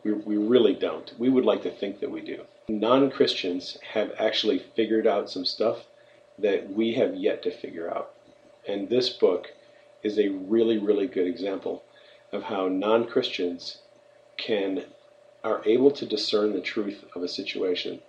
We, 0.05 0.13
we 0.13 0.37
really 0.37 0.75
don't. 0.75 1.13
We 1.19 1.29
would 1.29 1.45
like 1.45 1.63
to 1.65 1.71
think 1.71 2.01
that 2.01 2.11
we 2.11 2.21
do. 2.21 2.45
Non 2.69 3.11
Christians 3.11 3.77
have 3.93 4.13
actually 4.19 4.61
figured 4.75 5.07
out 5.07 5.29
some 5.29 5.45
stuff 5.45 5.79
that 6.43 6.71
we 6.71 6.95
have 6.95 7.15
yet 7.15 7.43
to 7.43 7.51
figure 7.51 7.91
out. 7.91 8.15
And 8.69 8.89
this 8.89 9.09
book 9.09 9.49
is 10.03 10.19
a 10.19 10.29
really, 10.29 10.79
really 10.79 11.07
good 11.07 11.27
example 11.27 11.83
of 12.33 12.45
how 12.45 12.69
non 12.69 13.07
Christians 13.07 13.79
can 14.37 14.85
are 15.43 15.63
able 15.65 15.91
to 15.91 16.07
discern 16.07 16.53
the 16.53 16.61
truth 16.61 17.05
of 17.15 17.23
a 17.23 17.29
situation 17.29 18.01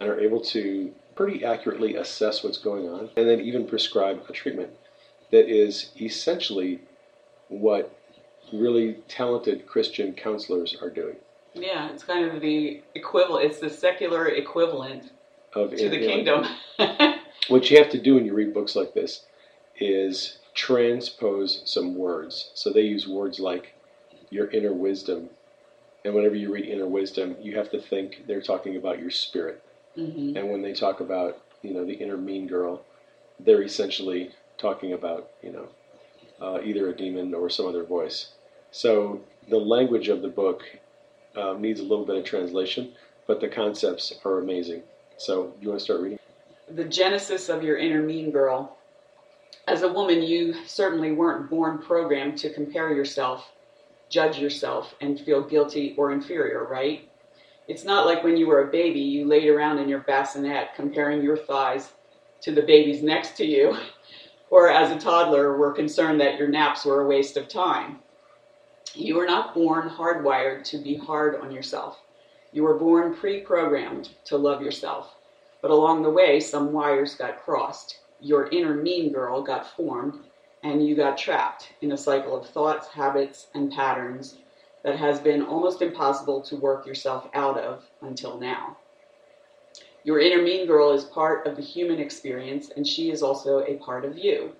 and 0.00 0.08
are 0.08 0.20
able 0.20 0.40
to 0.40 0.92
pretty 1.14 1.44
accurately 1.44 1.96
assess 1.96 2.42
what's 2.42 2.58
going 2.58 2.88
on 2.88 3.10
and 3.16 3.28
then 3.28 3.40
even 3.40 3.66
prescribe 3.66 4.22
a 4.28 4.32
treatment 4.32 4.70
that 5.30 5.48
is 5.48 5.90
essentially 6.00 6.80
what 7.48 7.94
really 8.52 8.94
talented 9.08 9.66
Christian 9.66 10.14
counselors 10.14 10.76
are 10.80 10.90
doing. 10.90 11.16
Yeah, 11.54 11.90
it's 11.90 12.04
kind 12.04 12.30
of 12.30 12.40
the 12.40 12.82
equivalent. 12.94 13.46
It's 13.46 13.58
the 13.58 13.70
secular 13.70 14.28
equivalent 14.28 15.10
Of 15.54 15.70
to 15.76 15.88
the 15.88 15.96
you 15.96 16.24
know, 16.24 16.42
kingdom. 16.42 16.46
what 17.48 17.70
you 17.70 17.78
have 17.78 17.90
to 17.90 18.00
do 18.00 18.14
when 18.14 18.26
you 18.26 18.34
read 18.34 18.54
books 18.54 18.76
like 18.76 18.94
this 18.94 19.24
is 19.78 20.38
transpose 20.54 21.62
some 21.64 21.96
words. 21.96 22.50
So 22.54 22.72
they 22.72 22.82
use 22.82 23.06
words 23.08 23.38
like 23.40 23.74
your 24.30 24.50
inner 24.50 24.72
wisdom. 24.72 25.30
And 26.04 26.14
whenever 26.14 26.34
you 26.34 26.52
read 26.52 26.66
inner 26.66 26.86
wisdom, 26.86 27.36
you 27.40 27.56
have 27.56 27.70
to 27.70 27.80
think 27.80 28.24
they're 28.26 28.42
talking 28.42 28.76
about 28.76 28.98
your 29.00 29.10
spirit. 29.10 29.62
hmm 29.94 30.36
And 30.36 30.50
when 30.50 30.62
they 30.62 30.72
talk 30.72 31.00
about, 31.00 31.38
you 31.62 31.74
know, 31.74 31.84
the 31.84 31.94
inner 31.94 32.16
mean 32.16 32.46
girl, 32.46 32.82
they're 33.40 33.62
essentially 33.62 34.30
talking 34.58 34.92
about, 34.92 35.30
you 35.42 35.52
know, 35.52 35.68
uh, 36.40 36.60
either 36.64 36.88
a 36.88 36.96
demon 36.96 37.34
or 37.34 37.50
some 37.50 37.66
other 37.66 37.84
voice. 37.84 38.32
So 38.70 39.20
the 39.48 39.58
language 39.58 40.08
of 40.08 40.22
the 40.22 40.28
book 40.28 40.62
um, 41.36 41.60
needs 41.60 41.80
a 41.80 41.84
little 41.84 42.04
bit 42.04 42.16
of 42.16 42.24
translation, 42.24 42.92
but 43.26 43.40
the 43.40 43.48
concepts 43.48 44.12
are 44.24 44.38
amazing. 44.38 44.82
So 45.18 45.54
you 45.60 45.68
want 45.68 45.80
to 45.80 45.84
start 45.84 46.00
reading? 46.00 46.17
The 46.70 46.84
genesis 46.84 47.48
of 47.48 47.62
your 47.62 47.78
inner 47.78 48.02
mean 48.02 48.30
girl. 48.30 48.76
As 49.66 49.80
a 49.80 49.92
woman, 49.92 50.22
you 50.22 50.54
certainly 50.66 51.12
weren't 51.12 51.48
born 51.48 51.78
programmed 51.78 52.36
to 52.38 52.52
compare 52.52 52.92
yourself, 52.92 53.50
judge 54.10 54.38
yourself, 54.38 54.94
and 55.00 55.18
feel 55.18 55.42
guilty 55.42 55.94
or 55.96 56.12
inferior, 56.12 56.64
right? 56.64 57.08
It's 57.68 57.84
not 57.84 58.04
like 58.04 58.22
when 58.22 58.36
you 58.36 58.46
were 58.46 58.68
a 58.68 58.70
baby, 58.70 59.00
you 59.00 59.24
laid 59.24 59.48
around 59.48 59.78
in 59.78 59.88
your 59.88 60.00
bassinet 60.00 60.74
comparing 60.76 61.22
your 61.22 61.38
thighs 61.38 61.94
to 62.42 62.52
the 62.52 62.62
babies 62.62 63.02
next 63.02 63.34
to 63.38 63.46
you, 63.46 63.74
or 64.50 64.68
as 64.68 64.90
a 64.90 65.00
toddler, 65.00 65.56
were 65.56 65.72
concerned 65.72 66.20
that 66.20 66.38
your 66.38 66.48
naps 66.48 66.84
were 66.84 67.00
a 67.00 67.08
waste 67.08 67.38
of 67.38 67.48
time. 67.48 68.00
You 68.94 69.16
were 69.16 69.26
not 69.26 69.54
born 69.54 69.88
hardwired 69.88 70.64
to 70.64 70.76
be 70.76 70.96
hard 70.96 71.40
on 71.40 71.50
yourself. 71.50 71.98
You 72.52 72.64
were 72.64 72.78
born 72.78 73.14
pre 73.14 73.40
programmed 73.40 74.10
to 74.26 74.36
love 74.36 74.60
yourself. 74.60 75.17
But 75.60 75.70
along 75.70 76.02
the 76.02 76.10
way, 76.10 76.40
some 76.40 76.72
wires 76.72 77.14
got 77.14 77.42
crossed. 77.42 77.98
Your 78.20 78.48
inner 78.48 78.74
mean 78.74 79.12
girl 79.12 79.42
got 79.42 79.76
formed, 79.76 80.20
and 80.62 80.86
you 80.86 80.94
got 80.94 81.18
trapped 81.18 81.72
in 81.80 81.92
a 81.92 81.96
cycle 81.96 82.36
of 82.36 82.48
thoughts, 82.48 82.88
habits, 82.88 83.48
and 83.54 83.72
patterns 83.72 84.38
that 84.84 84.96
has 84.96 85.20
been 85.20 85.42
almost 85.42 85.82
impossible 85.82 86.40
to 86.42 86.56
work 86.56 86.86
yourself 86.86 87.28
out 87.34 87.58
of 87.58 87.84
until 88.02 88.38
now. 88.38 88.76
Your 90.04 90.20
inner 90.20 90.42
mean 90.42 90.66
girl 90.66 90.92
is 90.92 91.04
part 91.04 91.46
of 91.46 91.56
the 91.56 91.62
human 91.62 91.98
experience, 91.98 92.70
and 92.76 92.86
she 92.86 93.10
is 93.10 93.22
also 93.22 93.64
a 93.64 93.76
part 93.76 94.04
of 94.04 94.16
you. 94.16 94.52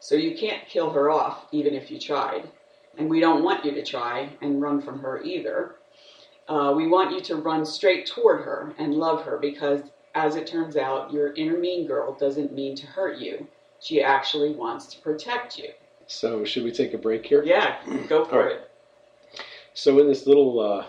So 0.00 0.16
you 0.16 0.36
can't 0.36 0.66
kill 0.68 0.90
her 0.90 1.10
off, 1.10 1.46
even 1.52 1.74
if 1.74 1.90
you 1.90 1.98
tried. 1.98 2.50
And 2.98 3.08
we 3.08 3.20
don't 3.20 3.44
want 3.44 3.64
you 3.64 3.72
to 3.72 3.84
try 3.84 4.28
and 4.42 4.60
run 4.60 4.82
from 4.82 4.98
her 4.98 5.22
either. 5.22 5.76
Uh, 6.48 6.74
we 6.76 6.88
want 6.88 7.12
you 7.12 7.20
to 7.20 7.36
run 7.36 7.64
straight 7.64 8.04
toward 8.06 8.42
her 8.42 8.74
and 8.78 8.94
love 8.94 9.22
her 9.24 9.38
because, 9.38 9.80
as 10.14 10.36
it 10.36 10.46
turns 10.46 10.76
out, 10.76 11.12
your 11.12 11.32
inner 11.34 11.58
mean 11.58 11.86
girl 11.86 12.12
doesn't 12.12 12.52
mean 12.52 12.76
to 12.76 12.86
hurt 12.86 13.18
you. 13.18 13.46
She 13.80 14.02
actually 14.02 14.52
wants 14.52 14.86
to 14.86 15.00
protect 15.00 15.58
you. 15.58 15.70
So 16.06 16.44
should 16.44 16.64
we 16.64 16.72
take 16.72 16.94
a 16.94 16.98
break 16.98 17.26
here? 17.26 17.42
Yeah, 17.42 17.78
go 18.08 18.24
for 18.24 18.44
right. 18.44 18.52
it. 18.52 18.70
So 19.74 19.98
in 19.98 20.06
this 20.06 20.26
little 20.26 20.60
uh, 20.60 20.84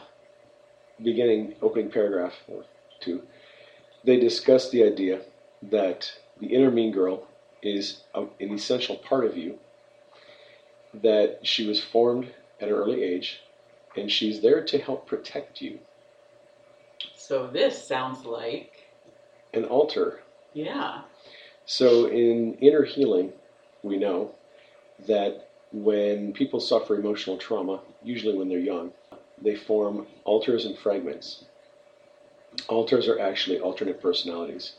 beginning 1.02 1.56
opening 1.62 1.90
paragraph 1.90 2.34
or 2.48 2.66
two, 3.00 3.24
they 4.04 4.20
discuss 4.20 4.70
the 4.70 4.84
idea 4.84 5.22
that 5.72 6.12
the 6.40 6.48
inner 6.48 6.72
mean 6.72 6.92
girl 6.92 7.28
is 7.62 8.04
an 8.14 8.30
essential 8.40 8.98
part 8.98 9.26
of 9.26 9.38
you. 9.38 9.58
That 11.02 11.40
she 11.42 11.68
was 11.68 11.82
formed 11.82 12.32
at 12.60 12.68
an 12.68 12.74
early 12.74 13.02
age, 13.02 13.42
and 13.98 14.12
she's 14.12 14.42
there 14.42 14.64
to 14.66 14.78
help 14.78 15.08
protect 15.08 15.62
you. 15.62 15.80
So 17.16 17.48
this 17.48 17.88
sounds 17.88 18.26
like, 18.26 18.73
An 19.54 19.66
alter. 19.66 20.20
yeah, 20.54 21.02
So 21.66 22.08
in 22.08 22.56
inner 22.56 22.84
healing, 22.84 23.34
we 23.84 23.98
know 23.98 24.34
that 25.08 25.50
when 25.72 26.34
people 26.34 26.60
suffer 26.60 26.96
emotional 26.96 27.38
trauma, 27.38 27.82
usually 28.04 28.38
when 28.38 28.50
they're 28.50 28.60
young, 28.60 28.92
they 29.42 29.56
form 29.56 30.08
alters 30.24 30.66
and 30.66 30.78
fragments. 30.78 31.46
Alters 32.68 33.08
are 33.08 33.20
actually 33.20 33.60
alternate 33.60 34.02
personalities. 34.02 34.74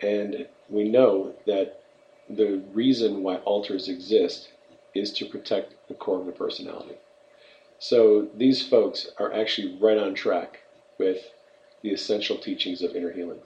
And 0.00 0.46
we 0.68 0.88
know 0.88 1.34
that 1.46 1.82
the 2.28 2.62
reason 2.72 3.22
why 3.22 3.36
alters 3.36 3.88
exist 3.88 4.50
is 4.94 5.12
to 5.12 5.26
protect 5.26 5.74
the 5.88 5.94
core 5.94 6.20
of 6.20 6.26
the 6.26 6.32
personality. 6.32 6.96
So 7.78 8.28
these 8.34 8.66
folks 8.66 9.08
are 9.18 9.32
actually 9.32 9.76
right 9.78 9.98
on 9.98 10.14
track 10.14 10.60
with 10.98 11.30
the 11.82 11.90
essential 11.90 12.36
teachings 12.36 12.82
of 12.82 12.96
inner 12.96 13.12
healing. 13.12 13.40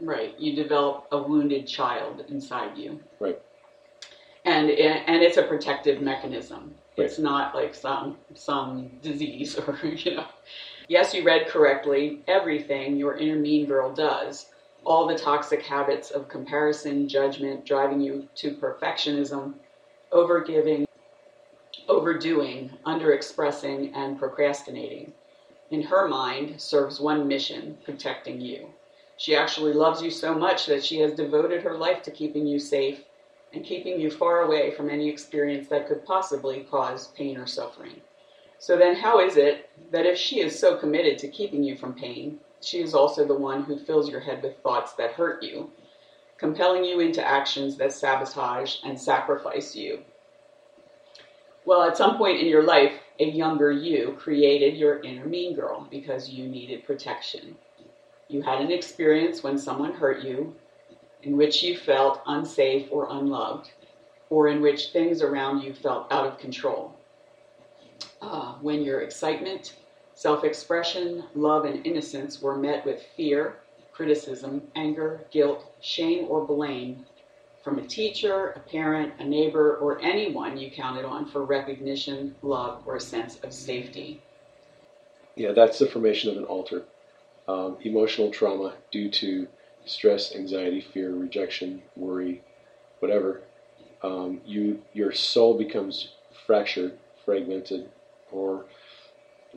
Right. 0.00 0.38
You 0.38 0.54
develop 0.54 1.06
a 1.12 1.22
wounded 1.22 1.66
child 1.66 2.24
inside 2.28 2.76
you. 2.76 3.00
Right. 3.20 3.40
And 4.44 4.70
and 4.70 5.22
it's 5.22 5.36
a 5.36 5.42
protective 5.42 6.00
mechanism. 6.00 6.74
Right. 6.96 7.06
It's 7.06 7.18
not 7.18 7.54
like 7.54 7.74
some 7.74 8.16
some 8.34 8.90
disease 9.02 9.58
or 9.58 9.78
you 9.84 10.16
know. 10.16 10.26
Yes, 10.88 11.12
you 11.12 11.24
read 11.24 11.48
correctly. 11.48 12.22
Everything 12.28 12.96
your 12.96 13.16
inner 13.16 13.36
mean 13.36 13.66
girl 13.66 13.92
does, 13.92 14.46
all 14.84 15.06
the 15.06 15.18
toxic 15.18 15.62
habits 15.62 16.12
of 16.12 16.28
comparison, 16.28 17.08
judgment, 17.08 17.66
driving 17.66 18.00
you 18.00 18.28
to 18.36 18.54
perfectionism, 18.54 19.54
overgiving, 20.12 20.84
overdoing, 21.88 22.70
underexpressing, 22.86 23.96
and 23.96 24.18
procrastinating, 24.18 25.12
in 25.70 25.82
her 25.82 26.06
mind 26.06 26.60
serves 26.60 27.00
one 27.00 27.26
mission 27.26 27.76
protecting 27.84 28.40
you. 28.40 28.68
She 29.16 29.34
actually 29.34 29.72
loves 29.72 30.02
you 30.02 30.10
so 30.10 30.34
much 30.34 30.66
that 30.66 30.84
she 30.84 30.98
has 31.00 31.14
devoted 31.14 31.62
her 31.62 31.76
life 31.76 32.02
to 32.02 32.10
keeping 32.10 32.46
you 32.46 32.58
safe 32.58 33.04
and 33.52 33.64
keeping 33.64 33.98
you 33.98 34.10
far 34.10 34.42
away 34.42 34.70
from 34.72 34.90
any 34.90 35.08
experience 35.08 35.68
that 35.68 35.88
could 35.88 36.04
possibly 36.04 36.60
cause 36.70 37.08
pain 37.08 37.38
or 37.38 37.46
suffering. 37.46 38.02
So 38.58 38.76
then, 38.76 38.96
how 38.96 39.20
is 39.20 39.36
it 39.36 39.70
that 39.90 40.06
if 40.06 40.18
she 40.18 40.40
is 40.40 40.58
so 40.58 40.76
committed 40.76 41.18
to 41.18 41.28
keeping 41.28 41.62
you 41.62 41.76
from 41.76 41.94
pain, 41.94 42.40
she 42.60 42.80
is 42.80 42.94
also 42.94 43.26
the 43.26 43.34
one 43.34 43.62
who 43.62 43.78
fills 43.78 44.10
your 44.10 44.20
head 44.20 44.42
with 44.42 44.58
thoughts 44.58 44.92
that 44.94 45.12
hurt 45.12 45.42
you, 45.42 45.70
compelling 46.38 46.84
you 46.84 47.00
into 47.00 47.26
actions 47.26 47.76
that 47.76 47.92
sabotage 47.92 48.76
and 48.84 49.00
sacrifice 49.00 49.74
you? 49.74 50.00
Well, 51.64 51.82
at 51.82 51.96
some 51.96 52.16
point 52.16 52.40
in 52.40 52.46
your 52.46 52.62
life, 52.62 52.92
a 53.18 53.24
younger 53.24 53.72
you 53.72 54.16
created 54.18 54.76
your 54.76 55.00
inner 55.00 55.26
mean 55.26 55.54
girl 55.54 55.86
because 55.90 56.28
you 56.28 56.46
needed 56.46 56.84
protection. 56.84 57.56
You 58.28 58.42
had 58.42 58.60
an 58.60 58.72
experience 58.72 59.42
when 59.42 59.58
someone 59.58 59.92
hurt 59.92 60.22
you, 60.22 60.54
in 61.22 61.36
which 61.36 61.62
you 61.62 61.76
felt 61.76 62.22
unsafe 62.26 62.88
or 62.90 63.08
unloved, 63.10 63.70
or 64.30 64.48
in 64.48 64.60
which 64.60 64.88
things 64.88 65.22
around 65.22 65.62
you 65.62 65.72
felt 65.72 66.10
out 66.10 66.26
of 66.26 66.38
control. 66.38 66.94
Uh, 68.20 68.54
when 68.60 68.82
your 68.82 69.00
excitement, 69.00 69.74
self 70.14 70.42
expression, 70.44 71.24
love, 71.34 71.64
and 71.64 71.86
innocence 71.86 72.40
were 72.42 72.56
met 72.56 72.84
with 72.84 73.02
fear, 73.16 73.56
criticism, 73.92 74.62
anger, 74.74 75.24
guilt, 75.30 75.64
shame, 75.80 76.26
or 76.28 76.44
blame 76.44 77.06
from 77.62 77.78
a 77.78 77.86
teacher, 77.86 78.50
a 78.50 78.60
parent, 78.60 79.12
a 79.18 79.24
neighbor, 79.24 79.76
or 79.78 80.00
anyone 80.00 80.56
you 80.56 80.70
counted 80.70 81.04
on 81.04 81.26
for 81.26 81.44
recognition, 81.44 82.34
love, 82.42 82.82
or 82.86 82.96
a 82.96 83.00
sense 83.00 83.40
of 83.40 83.52
safety. 83.52 84.22
Yeah, 85.34 85.52
that's 85.52 85.78
the 85.78 85.86
formation 85.86 86.30
of 86.30 86.36
an 86.36 86.44
alter. 86.44 86.84
Um, 87.48 87.76
emotional 87.82 88.30
trauma 88.30 88.74
due 88.90 89.08
to 89.10 89.46
stress, 89.84 90.34
anxiety, 90.34 90.80
fear, 90.80 91.14
rejection, 91.14 91.82
worry, 91.94 92.42
whatever. 92.98 93.42
Um, 94.02 94.40
you 94.44 94.82
your 94.92 95.12
soul 95.12 95.56
becomes 95.56 96.08
fractured, 96.46 96.98
fragmented, 97.24 97.88
or 98.30 98.66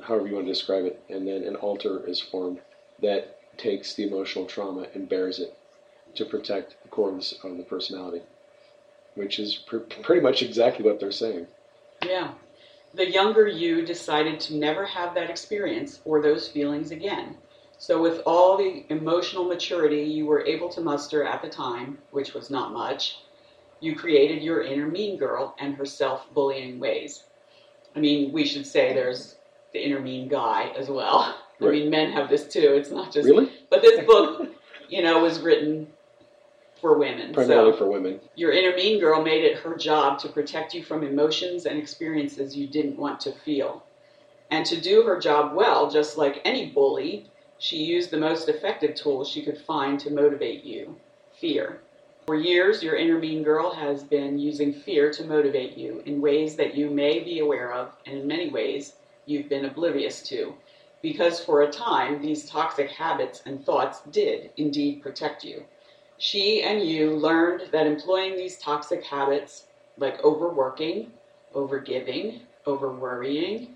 however 0.03 0.27
you 0.27 0.35
want 0.35 0.45
to 0.45 0.51
describe 0.51 0.85
it, 0.85 1.01
and 1.09 1.27
then 1.27 1.43
an 1.43 1.55
alter 1.55 2.05
is 2.05 2.19
formed 2.19 2.59
that 3.01 3.57
takes 3.57 3.93
the 3.93 4.07
emotional 4.07 4.45
trauma 4.45 4.87
and 4.93 5.09
bears 5.09 5.39
it 5.39 5.57
to 6.15 6.25
protect 6.25 6.75
the 6.83 6.89
core 6.89 7.09
of 7.09 7.17
the, 7.17 7.47
of 7.47 7.57
the 7.57 7.63
personality, 7.63 8.21
which 9.15 9.39
is 9.39 9.55
pr- 9.55 9.77
pretty 9.77 10.21
much 10.21 10.41
exactly 10.41 10.85
what 10.85 10.99
they're 10.99 11.11
saying. 11.11 11.47
Yeah. 12.05 12.31
The 12.93 13.09
younger 13.09 13.47
you 13.47 13.85
decided 13.85 14.39
to 14.41 14.55
never 14.55 14.85
have 14.85 15.13
that 15.13 15.29
experience 15.29 15.99
or 16.05 16.21
those 16.21 16.47
feelings 16.47 16.91
again. 16.91 17.37
So, 17.79 18.01
with 18.01 18.21
all 18.25 18.57
the 18.57 18.85
emotional 18.89 19.45
maturity 19.45 20.01
you 20.01 20.25
were 20.25 20.45
able 20.45 20.67
to 20.69 20.81
muster 20.81 21.23
at 21.23 21.41
the 21.41 21.47
time, 21.47 21.97
which 22.11 22.33
was 22.33 22.49
not 22.49 22.73
much, 22.73 23.19
you 23.79 23.95
created 23.95 24.43
your 24.43 24.61
inner 24.61 24.85
mean 24.85 25.17
girl 25.17 25.55
and 25.59 25.75
her 25.75 25.85
self 25.85 26.31
bullying 26.33 26.79
ways. 26.79 27.23
I 27.95 27.99
mean, 27.99 28.33
we 28.33 28.45
should 28.45 28.67
say 28.67 28.93
there's 28.93 29.37
the 29.71 29.79
inner 29.79 30.01
mean 30.01 30.27
guy 30.27 30.73
as 30.77 30.89
well. 30.89 31.35
I 31.61 31.65
mean, 31.65 31.89
men 31.89 32.11
have 32.11 32.29
this 32.29 32.47
too. 32.47 32.73
It's 32.73 32.91
not 32.91 33.13
just. 33.13 33.27
Really? 33.27 33.49
But 33.69 33.81
this 33.81 34.05
book, 34.05 34.49
you 34.89 35.01
know, 35.01 35.23
was 35.23 35.39
written 35.39 35.87
for 36.81 36.97
women. 36.97 37.33
Primarily 37.33 37.71
so 37.71 37.77
for 37.77 37.87
women. 37.87 38.19
your 38.35 38.51
inner 38.51 38.75
mean 38.75 38.99
girl 38.99 39.21
made 39.23 39.45
it 39.45 39.57
her 39.59 39.75
job 39.75 40.19
to 40.19 40.29
protect 40.29 40.73
you 40.73 40.83
from 40.83 41.03
emotions 41.03 41.65
and 41.65 41.77
experiences 41.77 42.55
you 42.57 42.67
didn't 42.67 42.97
want 42.97 43.21
to 43.21 43.31
feel. 43.31 43.85
And 44.51 44.65
to 44.65 44.79
do 44.79 45.03
her 45.03 45.19
job 45.19 45.55
well, 45.55 45.89
just 45.89 46.17
like 46.17 46.41
any 46.43 46.67
bully, 46.71 47.29
she 47.59 47.77
used 47.77 48.09
the 48.09 48.17
most 48.17 48.47
effective 48.47 48.95
tool 48.95 49.23
she 49.23 49.43
could 49.43 49.57
find 49.57 49.99
to 49.99 50.09
motivate 50.09 50.63
you 50.63 50.97
fear. 51.39 51.81
For 52.25 52.35
years, 52.35 52.81
your 52.81 52.95
inner 52.95 53.19
mean 53.19 53.43
girl 53.43 53.71
has 53.71 54.03
been 54.03 54.39
using 54.39 54.73
fear 54.73 55.11
to 55.11 55.25
motivate 55.25 55.77
you 55.77 56.01
in 56.05 56.21
ways 56.21 56.55
that 56.55 56.75
you 56.75 56.89
may 56.89 57.19
be 57.19 57.39
aware 57.39 57.73
of, 57.73 57.95
and 58.05 58.17
in 58.17 58.27
many 58.27 58.49
ways, 58.49 58.95
you've 59.25 59.49
been 59.49 59.65
oblivious 59.65 60.23
to. 60.29 60.53
Because 61.01 61.39
for 61.43 61.61
a 61.61 61.71
time, 61.71 62.21
these 62.21 62.49
toxic 62.49 62.89
habits 62.89 63.41
and 63.45 63.65
thoughts 63.65 64.01
did 64.11 64.51
indeed 64.57 65.01
protect 65.01 65.43
you. 65.43 65.63
She 66.17 66.63
and 66.63 66.81
you 66.81 67.11
learned 67.11 67.71
that 67.71 67.87
employing 67.87 68.35
these 68.35 68.57
toxic 68.57 69.03
habits, 69.03 69.65
like 69.97 70.23
overworking, 70.23 71.11
overgiving, 71.55 72.41
overworrying, 72.67 73.69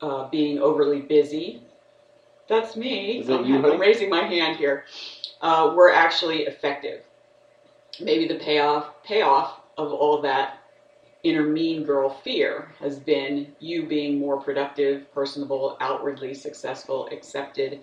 uh, 0.00 0.28
being 0.28 0.58
overly 0.58 1.00
busy, 1.00 1.62
that's 2.48 2.76
me. 2.76 3.18
Is 3.20 3.26
that 3.28 3.40
I'm, 3.40 3.46
you, 3.46 3.60
honey? 3.60 3.76
raising 3.76 4.10
my 4.10 4.22
hand 4.22 4.56
here. 4.56 4.84
Uh, 5.40 5.72
were 5.74 5.92
actually 5.92 6.42
effective. 6.42 7.02
Maybe 8.00 8.28
the 8.28 8.36
payoff 8.36 9.02
payoff 9.02 9.60
of 9.76 9.92
all 9.92 10.22
that 10.22 10.58
inner 11.22 11.42
mean 11.42 11.84
girl 11.84 12.10
fear 12.10 12.68
has 12.78 12.98
been 12.98 13.52
you 13.60 13.86
being 13.86 14.18
more 14.18 14.40
productive, 14.40 15.12
personable, 15.14 15.76
outwardly 15.80 16.34
successful, 16.34 17.08
accepted, 17.12 17.80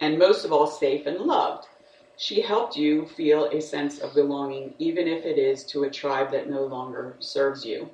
and 0.00 0.18
most 0.18 0.44
of 0.44 0.52
all, 0.52 0.66
safe 0.66 1.06
and 1.06 1.18
loved. 1.18 1.66
She 2.16 2.40
helped 2.40 2.76
you 2.76 3.06
feel 3.06 3.46
a 3.46 3.60
sense 3.60 3.98
of 4.00 4.14
belonging, 4.14 4.74
even 4.78 5.06
if 5.06 5.24
it 5.24 5.38
is 5.38 5.64
to 5.66 5.84
a 5.84 5.90
tribe 5.90 6.32
that 6.32 6.50
no 6.50 6.64
longer 6.64 7.14
serves 7.20 7.64
you. 7.64 7.90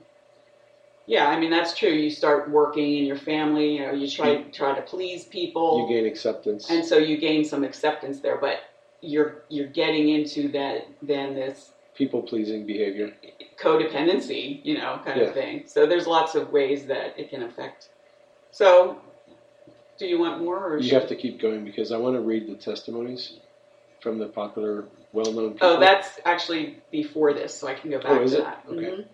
Yeah, 1.07 1.29
I 1.29 1.39
mean 1.39 1.51
that's 1.51 1.77
true. 1.77 1.91
You 1.91 2.11
start 2.11 2.51
working 2.51 2.97
in 2.99 3.05
your 3.05 3.17
family, 3.19 3.77
you 3.77 3.87
know, 3.87 3.93
you 3.93 4.09
try 4.09 4.43
try 4.45 4.75
to 4.75 4.83
please 4.83 5.25
people, 5.25 5.81
You 5.89 5.95
gain 5.95 6.07
acceptance. 6.07 6.71
and 6.71 6.85
so 6.85 6.97
you 6.99 7.19
gain 7.19 7.45
some 7.45 7.63
acceptance 7.65 8.21
there. 8.21 8.39
But 8.39 8.61
you're 9.03 9.43
you're 9.51 9.67
getting 9.69 10.09
into 10.09 10.49
that 10.53 10.87
then 11.03 11.35
this 11.35 11.73
People 11.95 12.23
pleasing 12.23 12.67
behavior. 12.67 13.15
codependency, 13.57 14.61
you 14.65 14.79
know, 14.79 15.01
kind 15.05 15.21
Yeah. 15.21 15.27
of 15.29 15.35
thing. 15.35 15.65
So 15.67 15.87
there's 15.87 16.07
lots 16.07 16.35
of 16.35 16.51
ways 16.53 16.87
that 16.87 17.15
it 17.19 17.31
can 17.31 17.43
affect. 17.43 17.91
So, 18.51 18.99
do 19.99 20.07
you 20.07 20.19
want 20.19 20.43
more, 20.43 20.59
or 20.73 20.77
You 20.79 20.85
should- 20.85 20.93
have 21.01 21.09
to 21.09 21.17
keep 21.17 21.39
going 21.41 21.65
because 21.65 21.93
I 21.93 21.99
want 21.99 22.17
to 22.17 22.21
read 22.21 22.49
the 22.49 22.55
testimonies 22.57 23.35
from 24.01 24.19
the 24.19 24.27
popular, 24.27 24.87
well 25.13 25.33
known 25.33 25.53
people. 25.53 25.69
Oh, 25.69 25.81
that's 25.81 26.19
actually 26.25 26.79
before 26.91 27.33
this, 27.33 27.55
so 27.55 27.69
I 27.69 27.75
can 27.75 27.91
go 27.91 27.99
back 27.99 28.11
Oh, 28.11 28.23
is 28.23 28.33
to 28.33 28.39
it? 28.39 28.43
that. 28.45 28.65
Okay. 28.69 28.83
Mhm. 28.87 29.05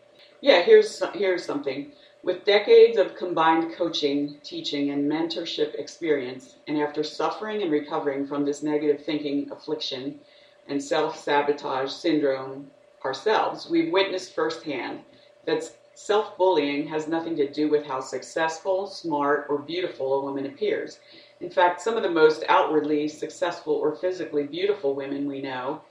Yeah, 0.40 0.62
here's 0.62 1.02
here's 1.12 1.44
something. 1.44 1.92
With 2.22 2.44
decades 2.44 2.96
of 2.96 3.16
combined 3.16 3.74
coaching, 3.74 4.38
teaching, 4.42 4.90
and 4.90 5.10
mentorship 5.10 5.74
experience, 5.74 6.56
and 6.66 6.78
after 6.78 7.02
suffering 7.02 7.60
and 7.62 7.70
recovering 7.70 8.26
from 8.26 8.44
this 8.44 8.62
negative 8.62 9.04
thinking 9.04 9.50
affliction 9.50 10.20
and 10.66 10.82
self 10.82 11.18
sabotage 11.18 11.90
syndrome 11.90 12.70
ourselves, 13.04 13.68
we've 13.68 13.92
witnessed 13.92 14.34
firsthand 14.34 15.00
that 15.44 15.70
self 15.94 16.38
bullying 16.38 16.86
has 16.88 17.06
nothing 17.06 17.36
to 17.36 17.50
do 17.52 17.68
with 17.68 17.84
how 17.84 18.00
successful, 18.00 18.86
smart, 18.86 19.44
or 19.50 19.58
beautiful 19.58 20.14
a 20.14 20.24
woman 20.24 20.46
appears. 20.46 21.00
In 21.40 21.50
fact, 21.50 21.82
some 21.82 21.98
of 21.98 22.02
the 22.02 22.10
most 22.10 22.44
outwardly 22.48 23.08
successful 23.08 23.74
or 23.74 23.94
physically 23.94 24.44
beautiful 24.44 24.94
women 24.94 25.28
we 25.28 25.42
know, 25.42 25.82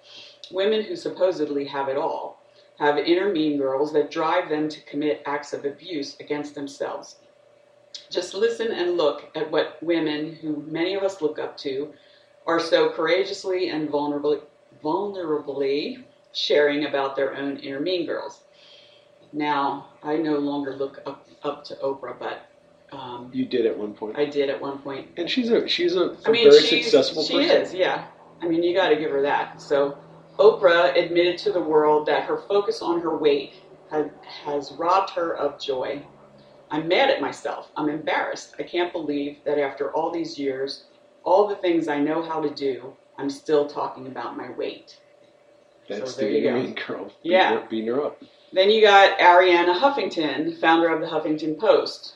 women 0.49 0.83
who 0.83 0.95
supposedly 0.95 1.65
have 1.65 1.87
it 1.87 1.97
all, 1.97 2.38
have 2.79 2.97
inner 2.97 3.31
mean 3.31 3.57
girls 3.57 3.91
that 3.93 4.09
drive 4.09 4.49
them 4.49 4.69
to 4.69 4.81
commit 4.81 5.21
acts 5.25 5.53
of 5.53 5.65
abuse 5.65 6.15
against 6.19 6.55
themselves. 6.55 7.17
Just 8.09 8.33
listen 8.33 8.71
and 8.71 8.97
look 8.97 9.29
at 9.35 9.51
what 9.51 9.77
women, 9.83 10.33
who 10.35 10.63
many 10.67 10.95
of 10.95 11.03
us 11.03 11.21
look 11.21 11.37
up 11.39 11.57
to, 11.57 11.93
are 12.47 12.59
so 12.59 12.89
courageously 12.89 13.69
and 13.69 13.89
vulnerably, 13.89 14.41
vulnerably 14.83 16.03
sharing 16.31 16.85
about 16.85 17.15
their 17.15 17.35
own 17.35 17.57
inner 17.57 17.79
mean 17.79 18.05
girls. 18.05 18.41
Now, 19.33 19.89
I 20.01 20.15
no 20.15 20.37
longer 20.37 20.75
look 20.75 21.01
up, 21.05 21.27
up 21.43 21.63
to 21.65 21.75
Oprah, 21.75 22.17
but 22.17 22.49
um, 22.91 23.29
You 23.33 23.45
did 23.45 23.65
at 23.65 23.77
one 23.77 23.93
point. 23.93 24.17
I 24.17 24.25
did 24.25 24.49
at 24.49 24.59
one 24.59 24.79
point. 24.79 25.09
and 25.17 25.29
she's 25.29 25.51
a 25.51 25.67
she's 25.67 25.95
a, 25.95 26.15
I 26.25 26.31
mean, 26.31 26.49
very 26.49 26.63
she's, 26.63 26.85
successful 26.85 27.23
she 27.23 27.33
person. 27.35 27.49
She 27.49 27.55
is, 27.55 27.73
yeah. 27.73 28.07
I 28.41 28.47
mean, 28.47 28.63
you 28.63 28.73
got 28.73 28.89
to 28.89 28.95
give 28.95 29.11
her 29.11 29.21
that. 29.21 29.61
So, 29.61 29.97
Oprah 30.39 30.95
admitted 30.97 31.37
to 31.39 31.51
the 31.51 31.61
world 31.61 32.05
that 32.07 32.23
her 32.23 32.37
focus 32.37 32.81
on 32.81 33.01
her 33.01 33.17
weight 33.17 33.53
had, 33.91 34.11
has 34.45 34.71
robbed 34.73 35.09
her 35.11 35.35
of 35.35 35.59
joy. 35.59 36.01
I'm 36.71 36.87
mad 36.87 37.09
at 37.09 37.21
myself. 37.21 37.69
I'm 37.75 37.89
embarrassed. 37.89 38.55
I 38.57 38.63
can't 38.63 38.93
believe 38.93 39.37
that 39.43 39.59
after 39.59 39.91
all 39.91 40.11
these 40.11 40.39
years, 40.39 40.85
all 41.25 41.47
the 41.47 41.55
things 41.57 41.89
I 41.89 41.99
know 41.99 42.21
how 42.21 42.39
to 42.39 42.49
do, 42.53 42.93
I'm 43.17 43.29
still 43.29 43.67
talking 43.67 44.07
about 44.07 44.37
my 44.37 44.49
weight. 44.51 44.97
That's 45.89 46.13
So 46.13 46.17
the 46.21 46.23
there 46.23 46.31
you 46.31 46.43
go. 46.43 46.53
mean 46.53 46.75
girl. 46.87 47.11
Yeah. 47.21 47.65
beating 47.69 47.87
her 47.87 48.05
up. 48.05 48.21
Then 48.53 48.69
you 48.69 48.81
got 48.81 49.17
Arianna 49.19 49.77
Huffington, 49.77 50.57
founder 50.61 50.87
of 50.87 51.01
the 51.01 51.07
Huffington 51.07 51.59
Post. 51.59 52.15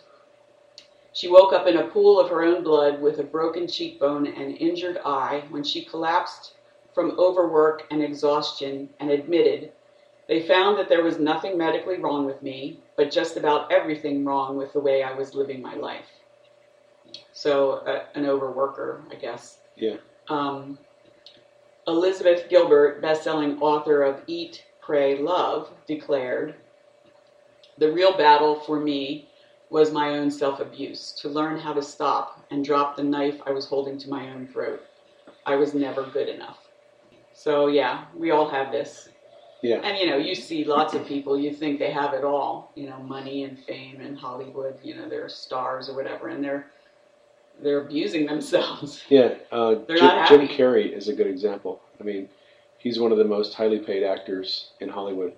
She 1.12 1.28
woke 1.28 1.52
up 1.54 1.68
in 1.68 1.78
a 1.78 1.88
pool 1.88 2.20
of 2.20 2.30
her 2.30 2.44
own 2.44 2.64
blood 2.64 3.02
with 3.02 3.20
a 3.20 3.24
broken 3.24 3.68
cheekbone 3.68 4.28
and 4.28 4.58
injured 4.58 5.00
eye 5.06 5.44
when 5.50 5.64
she 5.64 5.84
collapsed 5.84 6.54
from 6.94 7.18
overwork 7.20 7.84
and 7.92 8.02
exhaustion 8.04 8.90
and 9.00 9.10
admitted, 9.10 9.72
They 10.28 10.42
found 10.42 10.78
that 10.78 10.88
there 10.88 11.04
was 11.04 11.20
nothing 11.20 11.58
medically 11.58 11.98
wrong 11.98 12.26
with 12.26 12.42
me, 12.42 12.80
but 12.96 13.12
just 13.12 13.36
about 13.36 13.72
everything 13.72 14.24
wrong 14.24 14.56
with 14.56 14.72
the 14.72 14.80
way 14.80 15.04
I 15.04 15.14
was 15.14 15.36
living 15.36 15.62
my 15.62 15.76
life. 15.76 16.08
So, 17.34 17.72
uh, 17.86 18.06
an 18.16 18.24
overworker, 18.24 19.02
I 19.12 19.16
guess. 19.16 19.60
Yeah. 19.76 19.98
Um, 20.30 20.78
Elizabeth 21.88 22.48
Gilbert, 22.48 23.02
best-selling 23.02 23.62
author 23.62 24.04
of 24.04 24.22
Eat, 24.28 24.64
Pray, 24.80 25.18
Love, 25.18 25.70
declared, 25.86 26.56
"The 27.78 27.92
real 27.92 28.16
battle 28.16 28.56
for 28.56 28.80
me 28.80 29.28
was 29.70 29.92
my 29.92 30.18
own 30.18 30.32
self-abuse, 30.32 31.12
to 31.14 31.28
learn 31.28 31.58
how 31.58 31.74
to 31.74 31.82
stop 31.82 32.40
and 32.52 32.64
drop 32.64 32.96
the 32.96 33.04
knife 33.04 33.42
I 33.46 33.52
was 33.52 33.66
holding 33.66 33.98
to 33.98 34.10
my 34.10 34.30
own 34.32 34.48
throat. 34.48 34.86
I 35.46 35.56
was 35.58 35.74
never 35.74 36.04
good 36.04 36.30
enough." 36.30 36.63
So, 37.34 37.68
yeah, 37.68 38.06
we 38.16 38.32
all 38.32 38.50
have 38.50 38.72
this. 38.72 39.10
Yeah. 39.62 39.78
And 39.78 39.98
you 39.98 40.10
know, 40.10 40.18
you 40.18 40.36
see 40.36 40.66
lots 40.66 40.94
of 40.94 41.08
people, 41.08 41.40
you 41.40 41.54
think 41.54 41.80
they 41.80 41.92
have 41.92 42.14
it 42.14 42.26
all, 42.26 42.72
you 42.76 42.90
know, 42.90 42.98
money 42.98 43.46
and 43.46 43.58
fame 43.58 44.02
and 44.02 44.18
Hollywood, 44.18 44.78
you 44.84 44.94
know, 44.94 45.08
they're 45.08 45.30
stars 45.30 45.88
or 45.88 45.96
whatever, 45.96 46.28
and 46.28 46.44
they're 46.44 46.68
they're 47.62 47.82
abusing 47.82 48.26
themselves. 48.26 49.04
Yeah, 49.10 49.36
uh, 49.52 49.76
They're 49.88 49.98
Jim, 49.98 50.28
Jim. 50.28 50.48
Carrey 50.50 50.92
is 50.92 51.08
a 51.08 51.14
good 51.14 51.28
example. 51.28 51.82
I 52.00 52.04
mean, 52.04 52.28
he's 52.78 53.00
one 53.00 53.12
of 53.12 53.18
the 53.18 53.24
most 53.24 53.54
highly 53.54 53.80
paid 53.80 54.04
actors 54.04 54.72
in 54.82 54.90
Hollywood, 54.90 55.34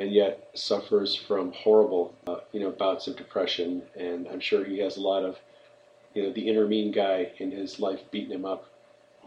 and 0.00 0.10
yet 0.12 0.48
suffers 0.54 1.14
from 1.14 1.52
horrible, 1.52 2.14
uh, 2.26 2.38
you 2.52 2.60
know, 2.60 2.70
bouts 2.70 3.06
of 3.06 3.16
depression. 3.16 3.82
And 3.94 4.26
I'm 4.28 4.40
sure 4.40 4.64
he 4.64 4.78
has 4.78 4.96
a 4.96 5.00
lot 5.00 5.24
of, 5.24 5.36
you 6.14 6.22
know, 6.22 6.32
the 6.32 6.48
inner 6.48 6.66
mean 6.66 6.90
guy 6.90 7.32
in 7.38 7.52
his 7.52 7.78
life 7.78 8.00
beating 8.10 8.32
him 8.32 8.44
up 8.44 8.68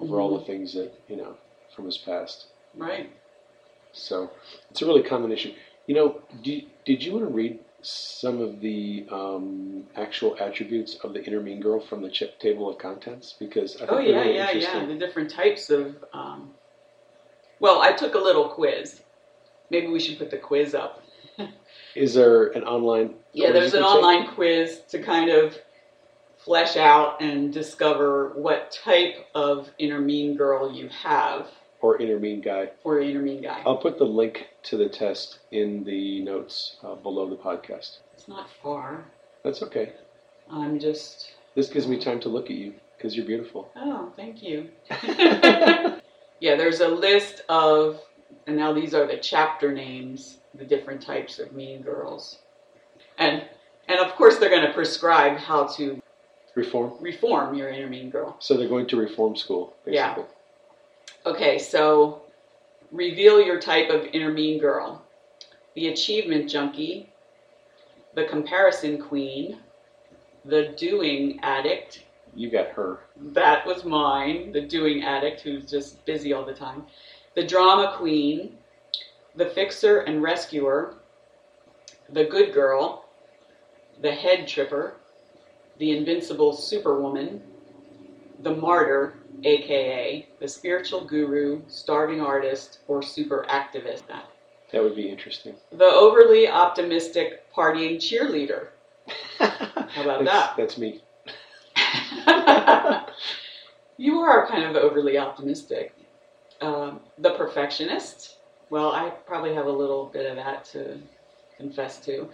over 0.02 0.20
all 0.20 0.38
the 0.38 0.46
things 0.46 0.74
that 0.74 0.92
you 1.08 1.16
know 1.16 1.38
from 1.76 1.86
his 1.86 1.98
past. 1.98 2.48
Right. 2.76 3.12
So 3.94 4.32
it's 4.70 4.82
a 4.82 4.86
really 4.86 5.04
common 5.04 5.32
issue. 5.32 5.54
You 5.88 5.96
know, 5.96 6.22
do, 6.44 6.62
did 6.86 7.04
you 7.04 7.14
want 7.14 7.26
to 7.26 7.34
read 7.34 7.60
some 7.82 8.40
of 8.42 8.62
the 8.62 9.06
um, 9.12 9.84
actual 9.96 10.38
attributes 10.40 10.96
of 11.04 11.14
the 11.14 11.24
inner 11.24 11.42
mean 11.42 11.60
girl 11.60 11.80
from 11.80 12.02
the 12.02 12.10
table 12.40 12.70
of 12.70 12.78
contents? 12.78 13.36
Because 13.38 13.76
I 13.78 13.80
think 13.80 13.92
Oh 13.92 14.00
yeah, 14.00 14.22
really 14.22 14.36
yeah, 14.36 14.52
yeah. 14.52 14.86
The 14.86 14.96
different 14.96 15.30
types 15.30 15.70
of. 15.70 15.96
Um, 16.14 16.52
well, 17.60 17.82
I 17.82 17.92
took 17.92 18.16
a 18.16 18.20
little 18.20 18.50
quiz. 18.50 19.02
Maybe 19.70 19.88
we 19.88 20.00
should 20.00 20.18
put 20.18 20.32
the 20.32 20.38
quiz 20.38 20.74
up. 20.74 21.04
Is 21.96 22.14
there 22.14 22.48
an 22.48 22.64
online? 22.64 23.16
Yeah, 23.34 23.52
there's 23.52 23.74
an 23.74 23.84
take? 23.84 23.90
online 23.90 24.28
quiz 24.34 24.82
to 24.90 25.02
kind 25.02 25.30
of 25.30 25.58
flesh 26.38 26.76
out 26.76 27.22
and 27.22 27.54
discover 27.54 28.30
what 28.36 28.72
type 28.72 29.28
of 29.36 29.70
inner 29.78 30.02
mean 30.02 30.36
girl 30.36 30.72
you 30.72 30.90
have 30.90 31.48
or 31.82 32.00
inner 32.02 32.20
mean 32.20 32.42
guy. 32.42 32.70
or 32.84 33.00
inner 33.00 33.22
mean 33.22 33.42
guy. 33.42 33.62
I'll 33.66 33.78
put 33.78 33.98
the 33.98 34.06
link 34.06 34.48
to 34.64 34.78
the 34.78 34.90
test 34.90 35.40
in 35.52 35.84
the 35.84 36.22
notes 36.22 36.76
uh, 36.84 36.96
below 36.96 37.30
the 37.30 37.36
podcast. 37.36 37.98
It's 38.14 38.28
not 38.28 38.48
far. 38.62 39.06
That's 39.44 39.62
okay. 39.64 39.94
I'm 40.50 40.80
just. 40.80 41.32
This 41.56 41.70
gives 41.70 41.88
me 41.88 42.00
time 42.00 42.20
to 42.22 42.30
look 42.30 42.46
at 42.46 42.56
you 42.56 42.74
because 42.98 43.16
you're 43.16 43.26
beautiful. 43.26 43.72
Oh, 43.76 44.12
thank 44.16 44.42
you. 44.44 44.70
yeah, 46.40 46.56
there's 46.56 46.80
a 46.80 46.88
list 46.88 47.42
of, 47.50 48.00
and 48.48 48.56
now 48.58 48.74
these 48.74 48.94
are 48.94 49.06
the 49.08 49.18
chapter 49.18 49.72
names, 49.74 50.38
the 50.54 50.66
different 50.66 51.02
types 51.02 51.40
of 51.40 51.52
mean 51.54 51.82
girls, 51.82 52.40
and 53.18 53.44
and 53.88 54.00
of 54.00 54.16
course 54.16 54.38
they're 54.38 54.50
going 54.50 54.66
to 54.68 54.74
prescribe 54.74 55.38
how 55.38 55.66
to 55.76 56.02
Reform. 56.54 56.94
reform 57.00 57.56
your 57.56 57.70
inner 57.70 57.88
mean 57.88 58.10
girl. 58.10 58.36
So 58.40 58.58
they're 58.58 58.68
going 58.68 58.88
to 58.88 58.98
reform 58.98 59.36
school, 59.38 59.74
basically. 59.86 59.96
Yeah. 59.96 60.24
Okay, 61.24 61.60
so 61.60 62.24
reveal 62.92 63.40
your 63.40 63.60
type 63.60 63.92
of 63.92 64.06
inner 64.06 64.34
mean 64.34 64.60
girl. 64.60 65.06
The 65.76 65.90
achievement 65.90 66.50
junkie, 66.50 67.10
the 68.16 68.26
comparison 68.26 69.00
queen, 69.00 69.60
the 70.46 70.74
doing 70.78 71.40
addict. 71.44 72.06
You 72.34 72.50
got 72.50 72.70
her. 72.70 73.02
That 73.18 73.68
was 73.68 73.86
mine, 73.86 74.52
the 74.52 74.62
doing 74.62 75.04
addict 75.04 75.42
who's 75.42 75.70
just 75.70 76.04
busy 76.06 76.34
all 76.34 76.46
the 76.46 76.56
time. 76.56 76.86
The 77.36 77.46
drama 77.46 77.94
queen, 77.98 78.58
the 79.36 79.46
fixer 79.46 80.00
and 80.00 80.24
rescuer, 80.24 80.96
the 82.10 82.24
good 82.24 82.52
girl, 82.52 83.06
the 84.02 84.12
head 84.12 84.48
tripper, 84.48 84.96
the 85.78 85.96
invincible 85.96 86.54
superwoman, 86.54 87.44
the 88.40 88.56
martyr, 88.56 89.21
aka 89.44 90.28
the 90.40 90.48
spiritual 90.48 91.06
guru, 91.06 91.62
starving 91.68 92.22
artist, 92.22 92.80
or 92.88 93.02
super 93.02 93.46
activist. 93.50 94.04
That 94.72 94.82
would 94.82 94.96
be 94.96 95.10
interesting. 95.10 95.56
The 95.72 95.86
overly 95.86 96.48
optimistic 96.48 97.52
partying 97.54 97.98
cheerleader. 97.98 98.68
How 99.40 100.04
about 100.04 100.24
that's, 100.24 100.56
That's 100.56 100.78
me. 100.78 101.02
you 103.98 104.20
are 104.20 104.48
kind 104.48 104.64
of 104.64 104.76
overly 104.76 105.18
optimistic. 105.18 105.94
Um, 106.62 107.02
the 107.18 107.32
perfectionist. 107.32 108.38
Well, 108.70 108.92
I 108.92 109.10
probably 109.10 109.54
have 109.54 109.66
a 109.66 109.72
little 109.72 110.06
bit 110.06 110.30
of 110.30 110.38
that 110.38 110.64
to 110.66 110.98
confess 111.58 112.00
to. 112.06 112.30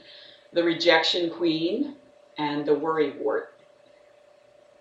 The 0.53 0.63
rejection 0.63 1.31
queen 1.31 1.95
and 2.37 2.65
the 2.65 2.75
worry 2.75 3.11
wart. 3.19 3.56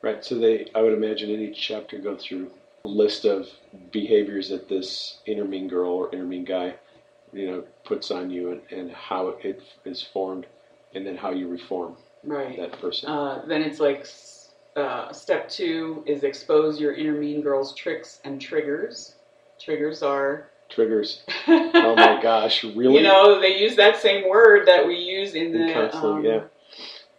Right. 0.06 0.24
So 0.24 0.38
they, 0.38 0.68
I 0.72 0.82
would 0.82 0.92
imagine, 0.92 1.30
in 1.30 1.40
each 1.40 1.60
chapter 1.60 1.98
go 1.98 2.16
through 2.16 2.48
a 2.84 2.88
list 2.88 3.24
of 3.24 3.48
behaviors 3.90 4.50
that 4.50 4.68
this 4.68 5.18
inner 5.26 5.44
mean 5.44 5.66
girl 5.66 5.90
or 5.90 6.14
inner 6.14 6.24
mean 6.24 6.44
guy, 6.44 6.76
you 7.32 7.50
know, 7.50 7.64
puts 7.84 8.12
on 8.12 8.30
you, 8.30 8.52
and, 8.52 8.60
and 8.70 8.92
how 8.92 9.30
it 9.42 9.64
is 9.84 10.02
formed, 10.12 10.46
and 10.94 11.04
then 11.04 11.16
how 11.16 11.32
you 11.32 11.48
reform 11.48 11.96
Right. 12.22 12.56
that 12.56 12.80
person. 12.80 13.10
Uh, 13.10 13.42
then 13.48 13.62
it's 13.62 13.80
like 13.80 14.06
uh, 14.76 15.12
step 15.12 15.48
two 15.48 16.04
is 16.06 16.22
expose 16.22 16.78
your 16.78 16.94
inner 16.94 17.18
mean 17.18 17.40
girl's 17.40 17.74
tricks 17.74 18.20
and 18.22 18.40
triggers. 18.40 19.16
Triggers 19.58 20.04
are. 20.04 20.50
Triggers. 20.68 21.24
Oh 21.48 21.94
my 21.94 22.20
gosh! 22.20 22.64
Really? 22.64 22.96
You 22.96 23.02
know, 23.02 23.40
they 23.40 23.60
use 23.60 23.76
that 23.76 23.96
same 23.96 24.28
word 24.28 24.66
that 24.66 24.86
we 24.86 24.96
use 24.96 25.34
in 25.34 25.54
in 25.54 25.66
the. 25.66 25.72
counseling, 25.72 26.18
um, 26.18 26.24
yeah. 26.24 26.40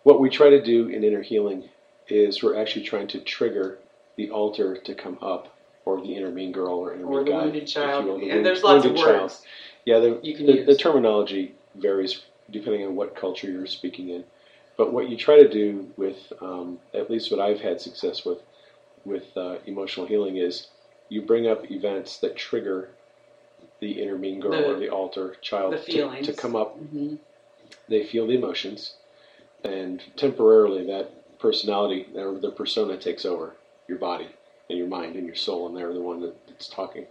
What 0.04 0.19
we 0.19 0.30
try 0.30 0.50
to 0.50 0.62
do 0.62 0.88
in 0.88 1.04
inner 1.04 1.21
healing 1.21 1.69
is 2.10 2.41
we're 2.43 2.56
actually 2.60 2.86
trying 2.86 3.08
to 3.08 3.20
trigger 3.20 3.80
the 4.15 4.30
alter 4.32 4.78
to 4.78 4.96
come 4.96 5.17
up, 5.22 5.54
or 5.86 6.02
the 6.02 6.15
inner 6.15 6.32
mean 6.32 6.52
girl, 6.52 6.76
or 6.76 6.93
inner 6.93 7.06
Or 7.06 7.17
mean 7.17 7.26
the 7.26 7.32
guy, 7.32 7.43
wounded 7.46 7.67
child. 7.67 8.06
will, 8.06 8.17
the 8.20 8.24
and 8.26 8.34
wound- 8.34 8.46
there's 8.46 8.63
lots 8.63 8.86
of 8.86 8.91
wounded 8.91 9.04
child. 9.06 9.22
words. 9.24 9.46
Yeah, 9.86 10.00
the, 10.00 10.20
you 10.24 10.36
can 10.36 10.46
the, 10.48 10.63
the 10.63 10.76
terminology 10.76 11.56
varies 11.76 12.24
depending 12.52 12.86
on 12.86 12.96
what 12.96 13.15
culture 13.15 13.50
you're 13.52 13.65
speaking 13.67 14.10
in. 14.10 14.24
But 14.78 14.93
what 14.93 15.10
you 15.10 15.17
try 15.17 15.38
to 15.38 15.50
do 15.50 15.91
with, 15.98 16.32
um, 16.41 16.80
at 16.93 17.10
least 17.10 17.32
what 17.32 17.39
I've 17.39 17.60
had 17.60 17.82
success 17.82 18.24
with, 18.26 18.39
with 19.06 19.26
uh, 19.36 19.58
emotional 19.65 20.06
healing 20.06 20.38
is 20.38 20.67
you 21.10 21.22
bring 21.22 21.48
up 21.48 21.70
events 21.72 22.17
that 22.20 22.36
trigger 22.36 22.89
the 23.80 24.02
inner 24.02 24.17
mean 24.17 24.39
girl 24.39 24.52
The- 24.52 24.65
or 24.76 24.80
the 24.80 24.89
alter 24.89 25.36
child 25.41 25.74
the 25.74 25.91
to, 25.91 26.22
to 26.24 26.34
come 26.34 26.56
up. 26.56 26.76
hmm 26.78 27.15
They 27.89 28.04
feel 28.06 28.28
the 28.28 28.36
emotions, 28.36 28.93
and 29.63 30.02
temporarily 30.15 30.86
that 30.88 31.12
personality 31.39 32.08
or 32.15 32.39
the 32.39 32.52
persona 32.52 32.97
takes 32.97 33.26
over 33.26 33.56
your 33.88 33.97
body 33.97 34.28
and 34.69 34.78
your 34.78 34.88
mind 34.88 35.15
and 35.15 35.26
your 35.26 35.36
soul, 35.36 35.67
and 35.67 35.76
they're 35.76 35.93
the 35.93 36.02
one 36.02 36.21
that, 36.21 36.36
that's 36.47 36.67
talking. 36.67 37.06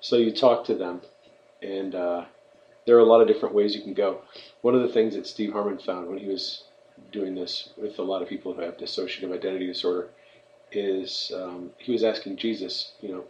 So 0.00 0.16
you 0.16 0.32
talk 0.32 0.64
to 0.66 0.74
them, 0.74 1.00
and 1.62 1.94
uh, 1.94 2.24
there 2.86 2.96
are 2.96 3.00
a 3.00 3.04
lot 3.04 3.20
of 3.20 3.28
different 3.28 3.54
ways 3.54 3.74
you 3.74 3.82
can 3.82 3.94
go. 3.94 4.20
One 4.62 4.74
of 4.74 4.82
the 4.82 4.88
things 4.88 5.14
that 5.14 5.26
Steve 5.26 5.52
Harmon 5.52 5.78
found 5.78 6.08
when 6.08 6.18
he 6.18 6.26
was 6.26 6.64
doing 7.10 7.34
this 7.34 7.70
with 7.76 7.98
a 7.98 8.02
lot 8.02 8.22
of 8.22 8.28
people 8.28 8.52
who 8.52 8.62
have 8.62 8.76
dissociative 8.76 9.32
identity 9.32 9.66
disorder 9.66 10.08
is 10.70 11.32
um, 11.34 11.70
he 11.78 11.92
was 11.92 12.04
asking 12.04 12.36
Jesus, 12.36 12.92
you 13.00 13.10
know, 13.10 13.24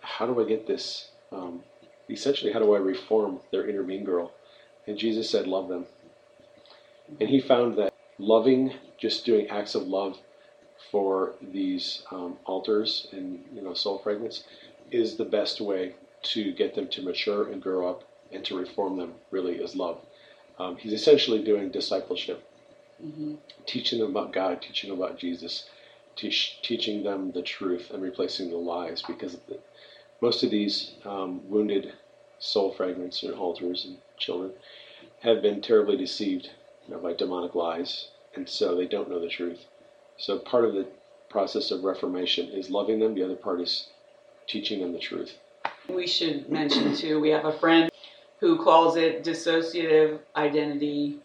how 0.00 0.26
do 0.26 0.40
I 0.40 0.48
get 0.48 0.66
this? 0.66 1.10
Um, 1.32 1.62
essentially, 2.08 2.52
how 2.52 2.58
do 2.58 2.74
I 2.74 2.78
reform 2.78 3.40
their 3.52 3.68
inner 3.68 3.82
mean 3.82 4.04
girl? 4.04 4.32
And 4.86 4.96
Jesus 4.96 5.28
said, 5.28 5.46
love 5.46 5.68
them. 5.68 5.86
And 7.20 7.28
he 7.28 7.40
found 7.40 7.76
that 7.78 7.92
loving, 8.18 8.72
just 9.00 9.24
doing 9.24 9.48
acts 9.48 9.74
of 9.74 9.82
love 9.88 10.18
for 10.90 11.34
these 11.40 12.02
um, 12.10 12.36
alters 12.44 13.08
and 13.12 13.44
you 13.54 13.62
know 13.62 13.74
soul 13.74 13.98
fragments, 13.98 14.44
is 14.90 15.16
the 15.16 15.24
best 15.24 15.60
way 15.60 15.94
to 16.22 16.52
get 16.52 16.74
them 16.74 16.86
to 16.88 17.02
mature 17.02 17.50
and 17.50 17.62
grow 17.62 17.88
up 17.88 18.04
and 18.32 18.44
to 18.44 18.56
reform 18.58 18.96
them. 18.96 19.14
Really, 19.30 19.56
is 19.56 19.74
love. 19.74 19.98
Um, 20.58 20.76
he's 20.76 20.92
essentially 20.92 21.42
doing 21.42 21.70
discipleship, 21.70 22.44
hmm 23.00 23.34
teaching 23.66 24.00
them 24.00 24.10
about 24.10 24.32
God, 24.32 24.60
teaching 24.62 24.90
them 24.90 25.00
about 25.00 25.18
Jesus, 25.18 25.68
teach, 26.16 26.58
teaching 26.62 27.02
them 27.02 27.30
the 27.32 27.42
truth 27.42 27.90
and 27.90 28.02
replacing 28.02 28.50
the 28.50 28.56
lies. 28.56 29.02
Because 29.06 29.36
the, 29.48 29.58
most 30.20 30.42
of 30.42 30.50
these 30.50 30.92
um, 31.04 31.48
wounded 31.48 31.92
soul 32.38 32.72
fragments 32.72 33.22
and 33.22 33.34
alters 33.34 33.84
and 33.84 33.98
children 34.18 34.52
have 35.20 35.42
been 35.42 35.60
terribly 35.60 35.96
deceived 35.96 36.50
you 36.86 36.94
know, 36.94 37.00
by 37.00 37.12
demonic 37.12 37.54
lies, 37.54 38.08
and 38.34 38.48
so 38.48 38.76
they 38.76 38.86
don't 38.86 39.08
know 39.08 39.20
the 39.20 39.28
truth. 39.28 39.66
So 40.18 40.38
part 40.38 40.64
of 40.64 40.74
the 40.74 40.86
process 41.28 41.70
of 41.70 41.84
reformation 41.84 42.48
is 42.48 42.70
loving 42.70 42.98
them. 42.98 43.14
The 43.14 43.24
other 43.24 43.36
part 43.36 43.60
is 43.60 43.88
teaching 44.46 44.80
them 44.80 44.92
the 44.92 44.98
truth. 44.98 45.36
We 45.88 46.06
should 46.06 46.48
mention 46.50 46.94
too, 46.94 47.20
we 47.20 47.30
have 47.30 47.44
a 47.44 47.58
friend 47.58 47.90
who 48.38 48.62
calls 48.62 48.96
it 48.96 49.24
dissociative 49.24 50.18
identity 50.36 51.18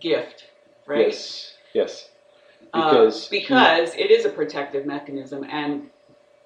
gift, 0.00 0.44
right? 0.86 1.06
Yes. 1.06 1.54
Yes. 1.72 2.08
Uh, 2.72 2.90
Because 2.90 3.28
because 3.28 3.94
it 3.94 4.10
is 4.10 4.24
a 4.24 4.30
protective 4.30 4.86
mechanism, 4.86 5.44
and 5.44 5.90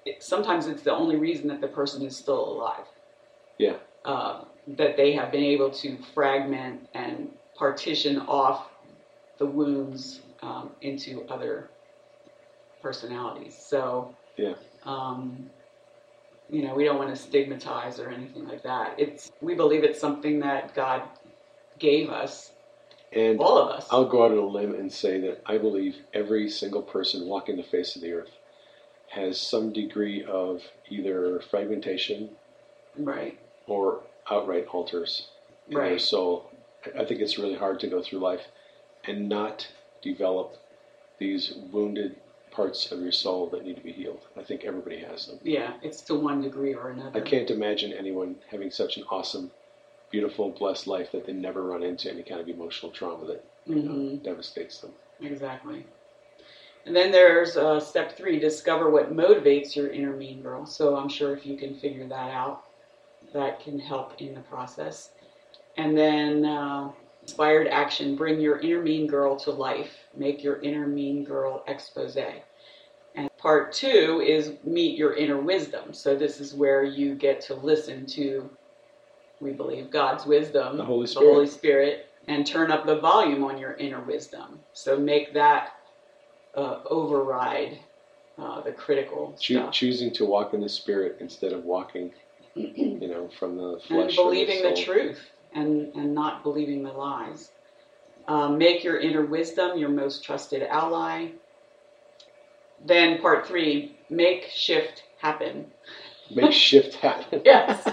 it, 0.05 0.21
sometimes 0.21 0.67
it's 0.67 0.83
the 0.83 0.91
only 0.91 1.15
reason 1.15 1.47
that 1.47 1.61
the 1.61 1.67
person 1.67 2.05
is 2.05 2.15
still 2.15 2.43
alive. 2.49 2.85
Yeah. 3.57 3.77
Uh, 4.05 4.43
that 4.67 4.97
they 4.97 5.13
have 5.13 5.31
been 5.31 5.43
able 5.43 5.71
to 5.71 5.97
fragment 6.13 6.87
and 6.93 7.29
partition 7.55 8.19
off 8.21 8.69
the 9.39 9.45
wounds 9.45 10.21
um, 10.43 10.69
into 10.81 11.25
other 11.29 11.69
personalities. 12.81 13.57
So, 13.57 14.15
Yeah. 14.37 14.53
um, 14.85 15.49
you 16.49 16.63
know, 16.63 16.75
we 16.75 16.83
don't 16.83 16.97
want 16.97 17.09
to 17.09 17.15
stigmatize 17.15 17.99
or 17.99 18.09
anything 18.09 18.47
like 18.47 18.63
that. 18.63 18.95
It's 18.99 19.31
we 19.41 19.55
believe 19.55 19.83
it's 19.83 19.99
something 19.99 20.39
that 20.39 20.75
God 20.75 21.03
gave 21.79 22.09
us 22.09 22.51
And 23.11 23.39
All 23.39 23.57
of 23.57 23.69
us. 23.69 23.87
I'll 23.89 24.05
go 24.05 24.23
out 24.25 24.31
on 24.31 24.37
a 24.37 24.45
limb 24.45 24.75
and 24.75 24.91
say 24.91 25.19
that 25.21 25.41
I 25.47 25.57
believe 25.57 25.95
every 26.13 26.47
single 26.49 26.83
person 26.83 27.27
walking 27.27 27.57
the 27.57 27.63
face 27.63 27.95
of 27.95 28.03
the 28.03 28.11
earth 28.13 28.29
has 29.09 29.39
some 29.41 29.73
degree 29.73 30.23
of 30.25 30.61
either 30.89 31.39
fragmentation 31.49 32.29
right. 32.97 33.39
or 33.65 34.01
outright 34.29 34.67
alters 34.67 35.29
in 35.69 35.75
their 35.75 35.97
soul. 35.99 36.51
I 36.97 37.03
think 37.05 37.19
it's 37.21 37.39
really 37.39 37.55
hard 37.55 37.79
to 37.79 37.87
go 37.87 38.01
through 38.03 38.19
life 38.19 38.41
and 39.09 39.27
not 39.27 39.67
develop 40.01 40.55
these 41.17 41.53
wounded 41.71 42.15
parts 42.51 42.91
of 42.91 43.01
your 43.01 43.11
soul 43.11 43.49
that 43.49 43.65
need 43.65 43.75
to 43.75 43.83
be 43.83 43.91
healed. 43.91 44.21
I 44.37 44.43
think 44.43 44.63
everybody 44.63 44.99
has 44.99 45.27
them. 45.27 45.39
Yeah, 45.43 45.73
it's 45.81 46.01
to 46.03 46.15
one 46.15 46.41
degree 46.41 46.73
or 46.73 46.89
another. 46.89 47.19
I 47.19 47.23
can't 47.23 47.49
imagine 47.49 47.91
anyone 47.91 48.35
having 48.49 48.71
such 48.71 48.97
an 48.97 49.03
awesome, 49.09 49.51
beautiful, 50.11 50.49
blessed 50.51 50.87
life 50.87 51.11
that 51.11 51.25
they 51.25 51.33
never 51.33 51.63
run 51.63 51.83
into 51.83 52.11
any 52.11 52.23
kind 52.23 52.39
of 52.39 52.47
emotional 52.47 52.91
trauma 52.91 53.25
that 53.27 53.43
you 53.65 53.75
know, 53.75 54.15
devastates 54.17 54.79
them. 54.79 54.91
Exactly. 55.21 55.85
And 56.85 56.95
then 56.95 57.11
there's 57.11 57.57
uh, 57.57 57.79
step 57.79 58.15
three 58.15 58.39
discover 58.39 58.89
what 58.89 59.13
motivates 59.13 59.75
your 59.75 59.89
inner 59.89 60.15
mean 60.15 60.41
girl. 60.41 60.65
So 60.65 60.95
I'm 60.95 61.09
sure 61.09 61.35
if 61.35 61.45
you 61.45 61.57
can 61.57 61.75
figure 61.75 62.07
that 62.07 62.31
out, 62.31 62.63
that 63.33 63.59
can 63.61 63.77
help 63.79 64.19
in 64.21 64.33
the 64.33 64.41
process. 64.41 65.11
And 65.77 65.97
then 65.97 66.45
uh, 66.45 66.91
inspired 67.29 67.67
action 67.67 68.15
bring 68.15 68.39
your 68.39 68.57
inner 68.59 68.81
mean 68.81 69.05
girl 69.05 69.35
to 69.35 69.51
life, 69.51 69.91
make 70.17 70.43
your 70.43 70.59
inner 70.61 70.87
mean 70.87 71.23
girl 71.23 71.63
expose. 71.67 72.17
And 73.15 73.29
part 73.37 73.71
two 73.71 74.23
is 74.25 74.53
meet 74.63 74.97
your 74.97 75.13
inner 75.13 75.39
wisdom. 75.39 75.93
So 75.93 76.15
this 76.15 76.41
is 76.41 76.55
where 76.55 76.83
you 76.83 77.13
get 77.13 77.39
to 77.41 77.53
listen 77.53 78.07
to, 78.07 78.49
we 79.39 79.51
believe, 79.51 79.91
God's 79.91 80.25
wisdom, 80.25 80.77
The 80.77 80.85
Holy 80.85 81.03
the 81.03 81.07
Spirit. 81.07 81.33
Holy 81.33 81.47
Spirit, 81.47 82.07
and 82.27 82.47
turn 82.47 82.71
up 82.71 82.87
the 82.87 82.99
volume 82.99 83.43
on 83.43 83.59
your 83.59 83.73
inner 83.73 84.01
wisdom. 84.01 84.59
So 84.73 84.97
make 84.97 85.31
that 85.35 85.73
uh, 86.55 86.79
override 86.89 87.77
uh, 88.39 88.61
the 88.61 88.71
critical 88.71 89.35
stuff. 89.37 89.71
choosing 89.71 90.11
to 90.13 90.25
walk 90.25 90.55
in 90.55 90.61
the 90.61 90.69
spirit 90.69 91.17
instead 91.19 91.53
of 91.53 91.63
walking, 91.63 92.11
you 92.55 93.07
know, 93.07 93.29
from 93.37 93.55
the 93.55 93.79
flesh. 93.87 94.07
and 94.07 94.15
believing 94.15 94.63
the 94.63 94.75
soul. 94.75 94.83
truth 94.83 95.19
and, 95.53 95.93
and 95.95 96.13
not 96.13 96.43
believing 96.43 96.83
the 96.83 96.91
lies. 96.91 97.51
Um, 98.27 98.57
make 98.57 98.83
your 98.83 98.99
inner 98.99 99.25
wisdom 99.25 99.77
your 99.77 99.89
most 99.89 100.23
trusted 100.23 100.63
ally. 100.63 101.29
Then 102.85 103.19
part 103.21 103.47
three, 103.47 103.97
make 104.09 104.45
shift 104.53 105.03
happen. 105.19 105.65
Make 106.29 106.51
shift 106.53 106.95
happen. 106.95 107.41
Yes. 107.45 107.87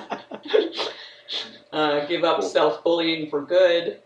Uh, 1.73 2.07
give 2.07 2.25
up 2.25 2.41
Cool. 2.41 2.49
self 2.49 2.85
bullying 2.85 3.29
for 3.29 3.43
good. 3.43 4.01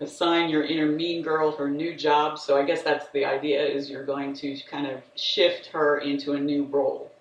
Assign 0.00 0.48
your 0.50 0.64
inner 0.64 0.86
mean 0.86 1.22
girl 1.22 1.52
her 1.52 1.70
new 1.70 1.94
job. 1.94 2.38
So 2.38 2.58
I 2.58 2.64
guess 2.64 2.82
that's 2.82 3.08
the 3.10 3.24
idea: 3.24 3.62
is 3.64 3.88
you're 3.90 4.04
going 4.04 4.34
to 4.34 4.56
kind 4.70 4.86
of 4.86 5.00
shift 5.14 5.66
her 5.66 5.98
into 5.98 6.32
a 6.32 6.40
new 6.40 6.64
role 6.64 7.12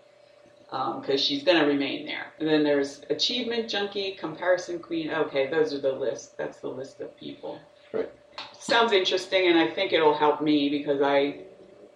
Um, 0.72 1.02
because 1.02 1.20
she's 1.20 1.44
going 1.44 1.60
to 1.60 1.66
remain 1.66 2.06
there. 2.06 2.28
And 2.38 2.48
then 2.48 2.64
there's 2.64 3.02
achievement 3.10 3.68
junkie, 3.68 4.12
comparison 4.12 4.78
queen. 4.78 5.10
Okay, 5.10 5.50
those 5.50 5.74
are 5.74 5.80
the 5.80 5.92
list. 5.92 6.38
That's 6.38 6.60
the 6.60 6.68
list 6.68 7.02
of 7.02 7.18
people. 7.18 7.60
Right. 7.92 8.12
Sounds 8.60 8.92
interesting, 8.92 9.48
and 9.48 9.58
I 9.58 9.68
think 9.68 9.94
it'll 9.94 10.14
help 10.14 10.42
me 10.44 10.70
because 10.70 11.02
I, 11.02 11.40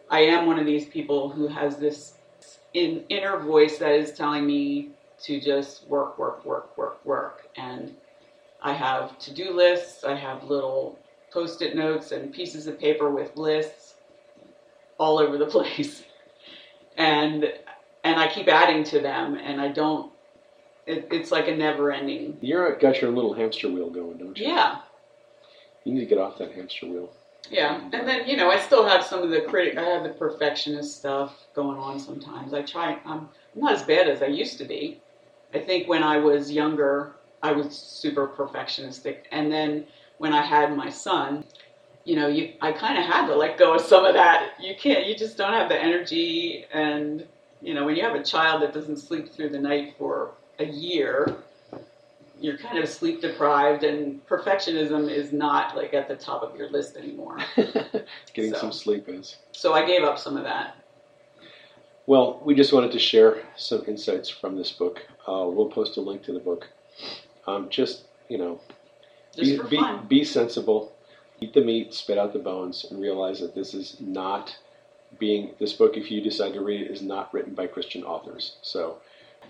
I 0.09 0.21
am 0.21 0.47
one 0.47 0.57
of 0.57 0.65
these 0.65 0.87
people 0.87 1.29
who 1.29 1.47
has 1.47 1.77
this 1.77 2.15
in, 2.73 3.03
inner 3.09 3.37
voice 3.37 3.77
that 3.77 3.91
is 3.91 4.13
telling 4.13 4.47
me 4.47 4.89
to 5.23 5.39
just 5.39 5.87
work, 5.87 6.17
work, 6.17 6.43
work, 6.45 6.75
work, 6.77 7.05
work. 7.05 7.47
And 7.55 7.95
I 8.61 8.73
have 8.73 9.17
to 9.19 9.33
do 9.33 9.51
lists, 9.51 10.03
I 10.03 10.15
have 10.15 10.43
little 10.45 10.97
post 11.31 11.61
it 11.61 11.75
notes 11.75 12.11
and 12.11 12.31
pieces 12.31 12.67
of 12.67 12.79
paper 12.79 13.09
with 13.09 13.35
lists 13.35 13.95
all 14.97 15.19
over 15.19 15.37
the 15.37 15.45
place. 15.57 16.03
And 16.97 17.51
and 18.03 18.19
I 18.19 18.27
keep 18.27 18.47
adding 18.47 18.83
to 18.85 18.99
them, 18.99 19.35
and 19.35 19.61
I 19.61 19.69
don't. 19.69 20.11
It, 20.85 21.07
it's 21.11 21.31
like 21.31 21.47
a 21.47 21.55
never 21.55 21.91
ending. 21.91 22.37
You're 22.41 22.75
uh, 22.75 22.79
got 22.79 23.01
your 23.01 23.11
little 23.11 23.33
hamster 23.33 23.69
wheel 23.69 23.89
going, 23.89 24.17
don't 24.17 24.37
you? 24.37 24.47
Yeah, 24.47 24.79
You 25.85 25.93
need 25.93 26.01
to 26.01 26.05
get 26.05 26.17
off 26.17 26.37
that 26.39 26.51
hamster 26.51 26.87
wheel. 26.87 27.09
yeah. 27.49 27.81
And 27.93 28.07
then 28.07 28.27
you 28.27 28.35
know, 28.37 28.49
I 28.51 28.59
still 28.59 28.85
have 28.87 29.03
some 29.03 29.21
of 29.23 29.29
the 29.29 29.41
critic. 29.41 29.77
I 29.77 29.83
have 29.83 30.03
the 30.03 30.09
perfectionist 30.09 30.97
stuff 30.97 31.35
going 31.55 31.77
on 31.77 31.99
sometimes. 31.99 32.53
I 32.53 32.61
try. 32.63 32.97
I'm 33.05 33.29
not 33.55 33.73
as 33.73 33.83
bad 33.83 34.07
as 34.09 34.21
I 34.21 34.27
used 34.27 34.57
to 34.57 34.65
be. 34.65 34.99
I 35.53 35.59
think 35.59 35.87
when 35.87 36.03
I 36.03 36.17
was 36.17 36.51
younger, 36.51 37.13
I 37.43 37.51
was 37.53 37.77
super 37.77 38.27
perfectionistic, 38.27 39.17
and 39.31 39.51
then 39.51 39.85
when 40.17 40.33
I 40.33 40.41
had 40.41 40.75
my 40.75 40.89
son, 40.89 41.43
you 42.05 42.15
know, 42.17 42.27
you 42.27 42.53
I 42.61 42.71
kind 42.73 42.97
of 42.97 43.05
had 43.05 43.27
to 43.27 43.35
let 43.35 43.57
go 43.57 43.75
of 43.75 43.81
some 43.81 44.03
of 44.03 44.13
that. 44.15 44.53
You 44.59 44.75
can't. 44.75 45.05
You 45.07 45.15
just 45.15 45.37
don't 45.37 45.53
have 45.53 45.69
the 45.69 45.79
energy, 45.81 46.65
and 46.73 47.25
you 47.63 47.73
know, 47.73 47.85
when 47.85 47.95
you 47.95 48.03
have 48.03 48.15
a 48.15 48.23
child 48.23 48.61
that 48.61 48.73
doesn't 48.73 48.97
sleep 48.97 49.29
through 49.31 49.49
the 49.49 49.59
night 49.59 49.95
for 49.97 50.31
a 50.59 50.65
year, 50.65 51.37
you're 52.39 52.57
kind 52.57 52.77
of 52.77 52.89
sleep 52.89 53.21
deprived, 53.21 53.83
and 53.83 54.25
perfectionism 54.27 55.09
is 55.09 55.31
not 55.31 55.75
like 55.77 55.93
at 55.93 56.09
the 56.09 56.15
top 56.15 56.43
of 56.43 56.55
your 56.57 56.69
list 56.69 56.97
anymore. 56.97 57.37
Getting 58.33 58.51
So. 58.53 58.59
some 58.59 58.71
sleep 58.73 59.05
is. 59.07 59.37
So 59.53 59.73
I 59.73 59.85
gave 59.85 60.03
up 60.03 60.19
some 60.19 60.35
of 60.35 60.43
that. 60.43 60.75
Well, 62.05 62.41
we 62.43 62.53
just 62.53 62.73
wanted 62.73 62.91
to 62.91 62.99
share 62.99 63.41
some 63.55 63.83
insights 63.87 64.27
from 64.29 64.57
this 64.57 64.73
book. 64.73 64.99
Uh, 65.25 65.47
we'll 65.47 65.69
post 65.69 65.95
a 65.95 66.01
link 66.01 66.21
to 66.23 66.33
the 66.33 66.39
book. 66.39 66.67
Um, 67.47 67.69
just 67.69 68.03
you 68.27 68.37
know, 68.37 68.59
Just 69.35 69.69
be, 69.69 69.77
be, 69.77 69.83
be 70.09 70.23
sensible, 70.25 70.93
eat 71.39 71.53
the 71.53 71.61
meat, 71.63 71.93
spit 71.93 72.17
out 72.17 72.33
the 72.33 72.39
bones, 72.39 72.85
and 72.89 72.99
realize 72.99 73.39
that 73.39 73.55
this 73.55 73.73
is 73.73 73.97
not 74.01 74.55
being 75.19 75.51
this 75.59 75.73
book. 75.73 75.97
If 75.97 76.11
you 76.11 76.21
decide 76.21 76.53
to 76.53 76.61
read 76.61 76.81
it, 76.81 76.91
is 76.91 77.01
not 77.01 77.33
written 77.33 77.53
by 77.53 77.67
Christian 77.67 78.03
authors. 78.03 78.57
So 78.61 78.97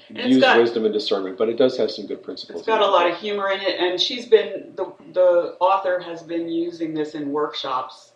use 0.09 0.41
got- 0.41 0.57
wisdom 0.57 0.85
and 0.85 0.93
discernment, 0.93 1.37
but 1.37 1.49
it 1.49 1.57
does 1.57 1.77
have 1.77 1.91
some 1.91 2.05
good 2.07 2.23
principles. 2.23 2.59
It's 2.61 2.67
got 2.67 2.81
a 2.81 2.87
lot 2.87 3.09
of 3.09 3.17
humor 3.17 3.49
in 3.49 3.61
it, 3.61 3.79
and 3.79 3.99
she's 3.99 4.25
been 4.25 4.73
the 4.75 4.91
the 5.13 5.55
author 5.59 5.99
has 5.99 6.23
been 6.23 6.49
using 6.49 6.93
this 6.93 7.15
in 7.15 7.31
workshops 7.31 8.11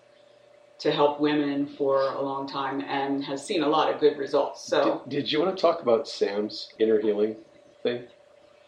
to 0.80 0.92
help 0.92 1.20
women 1.20 1.66
for 1.66 2.02
a 2.02 2.22
long 2.22 2.48
time, 2.48 2.82
and 2.82 3.24
has 3.24 3.44
seen 3.44 3.64
a 3.64 3.68
lot 3.68 3.92
of 3.92 4.00
good 4.00 4.16
results. 4.18 4.64
So, 4.68 5.02
Did, 5.08 5.24
did 5.24 5.32
you 5.32 5.40
want 5.42 5.56
to 5.56 5.60
talk 5.60 5.82
about 5.82 6.08
Sam's 6.08 6.70
inner 6.78 7.00
healing 7.02 7.36
thing 7.82 8.04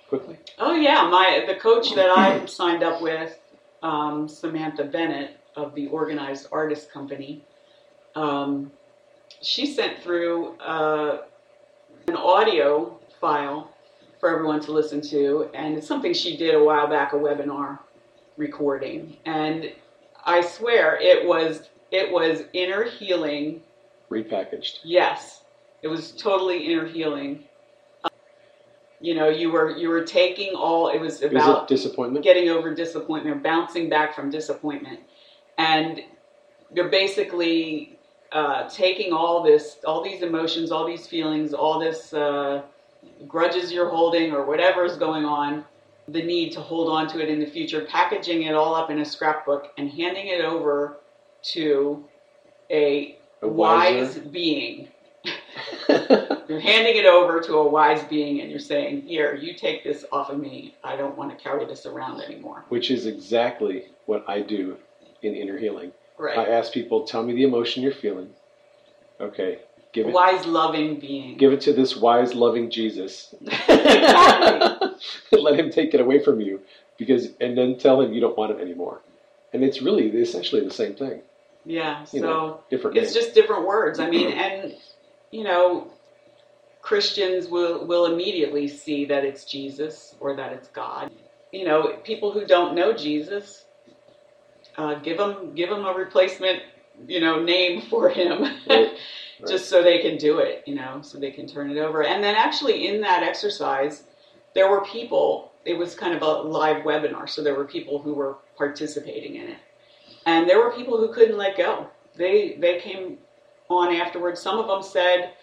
quickly? 0.08 0.38
oh 0.58 0.74
yeah, 0.76 1.08
my 1.08 1.44
the 1.48 1.56
coach 1.56 1.94
that 1.96 2.10
I 2.10 2.46
signed 2.48 2.82
up 2.84 3.02
with, 3.02 3.38
um, 3.84 4.28
Samantha 4.28 4.86
Bennett 4.86 5.38
of 5.56 5.76
the 5.76 5.88
Organized 5.88 6.48
Artist 6.52 6.92
Company, 6.92 7.44
um, 8.16 8.72
she 9.42 9.66
sent 9.66 10.02
through 10.02 10.58
uh, 10.60 11.22
an 12.08 12.16
audio 12.16 12.98
file 13.20 13.72
for 14.20 14.30
everyone 14.30 14.60
to 14.62 14.72
listen 14.72 15.02
to, 15.02 15.50
and 15.54 15.78
it's 15.78 15.88
something 15.88 16.14
she 16.14 16.36
did 16.36 16.56
a 16.56 16.64
while 16.64 16.88
back, 16.88 17.14
a 17.14 17.16
webinar 17.16 17.80
recording, 18.38 19.18
and 19.26 19.72
I 20.26 20.42
swear 20.42 20.98
it 21.02 21.28
was 21.28 21.70
it 21.92 22.12
was 22.12 22.44
inner 22.54 22.84
healing. 22.84 23.62
Repackaged. 24.10 24.80
Yes, 24.84 25.44
it 25.82 25.88
was 25.88 26.12
totally 26.12 26.72
inner 26.72 26.86
healing. 26.86 27.44
Um, 28.04 28.12
you 29.00 29.16
know, 29.16 29.30
you 29.30 29.52
were 29.52 29.78
you 29.78 29.90
were 29.90 30.04
taking 30.04 30.54
all. 30.56 30.90
It 30.90 31.00
was 31.00 31.16
Is 31.16 31.22
it 31.24 31.32
about 31.34 31.68
disappointment? 31.68 32.24
getting 32.24 32.50
over 32.50 32.74
disappointment, 32.74 33.42
bouncing 33.44 33.88
back 33.90 34.14
from 34.16 34.30
disappointment, 34.30 35.00
and 35.58 36.02
you're 36.74 36.90
basically 36.90 37.99
uh, 38.32 38.70
taking 38.70 39.14
all 39.14 39.44
this, 39.44 39.78
all 39.86 40.04
these 40.04 40.22
emotions, 40.22 40.72
all 40.72 40.86
these 40.86 41.08
feelings, 41.08 41.54
all 41.54 41.80
this 41.80 42.14
uh, 42.14 42.62
grudges 43.28 43.72
you're 43.72 43.90
holding, 43.90 44.32
or 44.32 44.46
whatever 44.46 44.86
is 44.86 44.98
going 44.98 45.26
on, 45.26 45.66
the 46.08 46.22
need 46.22 46.52
to 46.52 46.62
hold 46.62 46.90
on 46.90 47.08
to 47.08 47.22
it 47.22 47.30
in 47.30 47.40
the 47.40 47.46
future, 47.46 47.86
packaging 47.86 48.44
it 48.44 48.54
all 48.54 48.76
up 48.76 48.90
in 48.90 49.00
a 49.00 49.06
scrapbook 49.06 49.72
and 49.78 49.90
handing 49.90 50.28
it 50.28 50.42
over 50.42 50.98
to 51.42 52.04
a, 52.70 53.18
A 53.42 53.48
wise 53.48 54.18
being. 54.18 54.90
You're 55.90 56.60
handing 56.60 56.98
it 56.98 57.06
over 57.06 57.40
to 57.42 57.56
a 57.56 57.68
wise 57.68 58.04
being, 58.04 58.42
and 58.42 58.50
you're 58.50 58.60
saying, 58.60 59.02
"Here, 59.02 59.36
you 59.36 59.54
take 59.54 59.84
this 59.84 60.06
off 60.12 60.30
of 60.30 60.40
me. 60.40 60.76
I 60.84 60.96
don't 60.96 61.18
want 61.18 61.30
to 61.30 61.44
carry 61.44 61.66
this 61.66 61.86
around 61.86 62.22
anymore." 62.22 62.64
Which 62.70 62.90
is 62.90 63.06
exactly 63.06 63.86
what 64.06 64.24
I 64.28 64.42
do 64.42 64.78
in 65.22 65.36
inner 65.36 65.58
healing. 65.58 65.92
I 66.38 66.46
ask 66.46 66.72
people, 66.74 67.04
tell 67.06 67.24
me 67.24 67.34
the 67.34 67.44
emotion 67.44 67.82
you're 67.84 67.92
feeling. 67.94 68.30
Okay, 69.22 69.60
give 69.94 70.08
it, 70.08 70.14
wise, 70.14 70.46
loving 70.46 71.00
being. 71.00 71.38
give 71.38 71.52
it 71.54 71.62
to 71.62 71.74
this 71.74 71.96
wise, 71.98 72.34
loving 72.34 72.70
Jesus. 72.72 73.34
Let 75.32 75.60
him 75.60 75.70
take 75.72 75.94
it 75.94 76.02
away 76.02 76.20
from 76.24 76.40
you, 76.42 76.62
because 76.98 77.30
and 77.40 77.58
then 77.58 77.78
tell 77.78 78.02
him 78.02 78.14
you 78.14 78.22
don't 78.22 78.38
want 78.38 78.52
it 78.52 78.62
anymore. 78.62 79.02
And 79.54 79.64
it's 79.64 79.82
really 79.82 80.08
essentially 80.10 80.62
the 80.64 80.72
same 80.72 80.94
thing, 80.96 81.22
Yeah. 81.66 82.02
You 82.14 82.20
So 82.20 82.26
know, 82.26 82.60
different 82.70 82.98
it's 82.98 83.14
name. 83.16 83.24
just 83.24 83.34
different 83.36 83.66
words. 83.66 84.00
I 84.00 84.10
mean, 84.10 84.32
and 84.32 84.76
you 85.32 85.44
know, 85.44 85.92
Christians 86.82 87.48
will 87.48 87.86
will 87.86 88.06
immediately 88.06 88.68
see 88.68 89.06
that 89.06 89.26
it's 89.26 89.46
Jesus 89.46 90.16
or 90.20 90.36
that 90.36 90.54
it's 90.54 90.68
God. 90.70 91.12
You 91.52 91.66
know, 91.66 91.98
people 92.04 92.32
who 92.32 92.46
don't 92.46 92.76
know 92.76 92.94
Jesus, 92.94 93.66
uh, 94.80 94.96
give 95.00 95.18
them 95.18 95.54
give 95.56 95.70
them 95.70 95.86
a 95.86 95.94
replacement, 95.94 96.64
you 97.08 97.20
know, 97.20 97.44
name 97.44 97.82
for 97.90 98.10
him, 98.10 98.44
Right, 98.68 98.92
just 99.48 99.70
so 99.70 99.84
they 99.84 100.00
can 100.00 100.18
do 100.18 100.40
it, 100.40 100.64
you 100.66 100.76
know, 100.76 101.02
so 101.02 101.20
they 101.20 101.32
can 101.32 101.48
turn 101.48 101.70
it 101.70 101.78
over. 101.78 102.04
And 102.04 102.24
then 102.24 102.36
actually 102.36 102.88
in 102.88 103.02
that 103.02 103.24
exercise, 103.24 104.04
there 104.54 104.70
were 104.70 104.84
people. 104.86 105.52
It 105.66 105.78
was 105.78 105.94
kind 105.94 106.16
of 106.16 106.22
a 106.22 106.48
live 106.48 106.84
webinar, 106.84 107.30
so 107.30 107.44
there 107.44 107.54
were 107.54 107.66
people 107.66 108.02
who 108.02 108.14
were 108.14 108.38
participating 108.58 109.36
in 109.36 109.50
it, 109.50 109.58
and 110.26 110.50
there 110.50 110.58
were 110.58 110.72
people 110.72 110.98
who 110.98 111.14
couldn't 111.14 111.38
let 111.38 111.58
go. 111.58 111.88
They 112.16 112.56
they 112.60 112.80
came 112.80 113.18
on 113.70 113.94
afterwards. 113.94 114.42
Some 114.42 114.58
of 114.58 114.68
them 114.68 114.82
said 114.82 115.34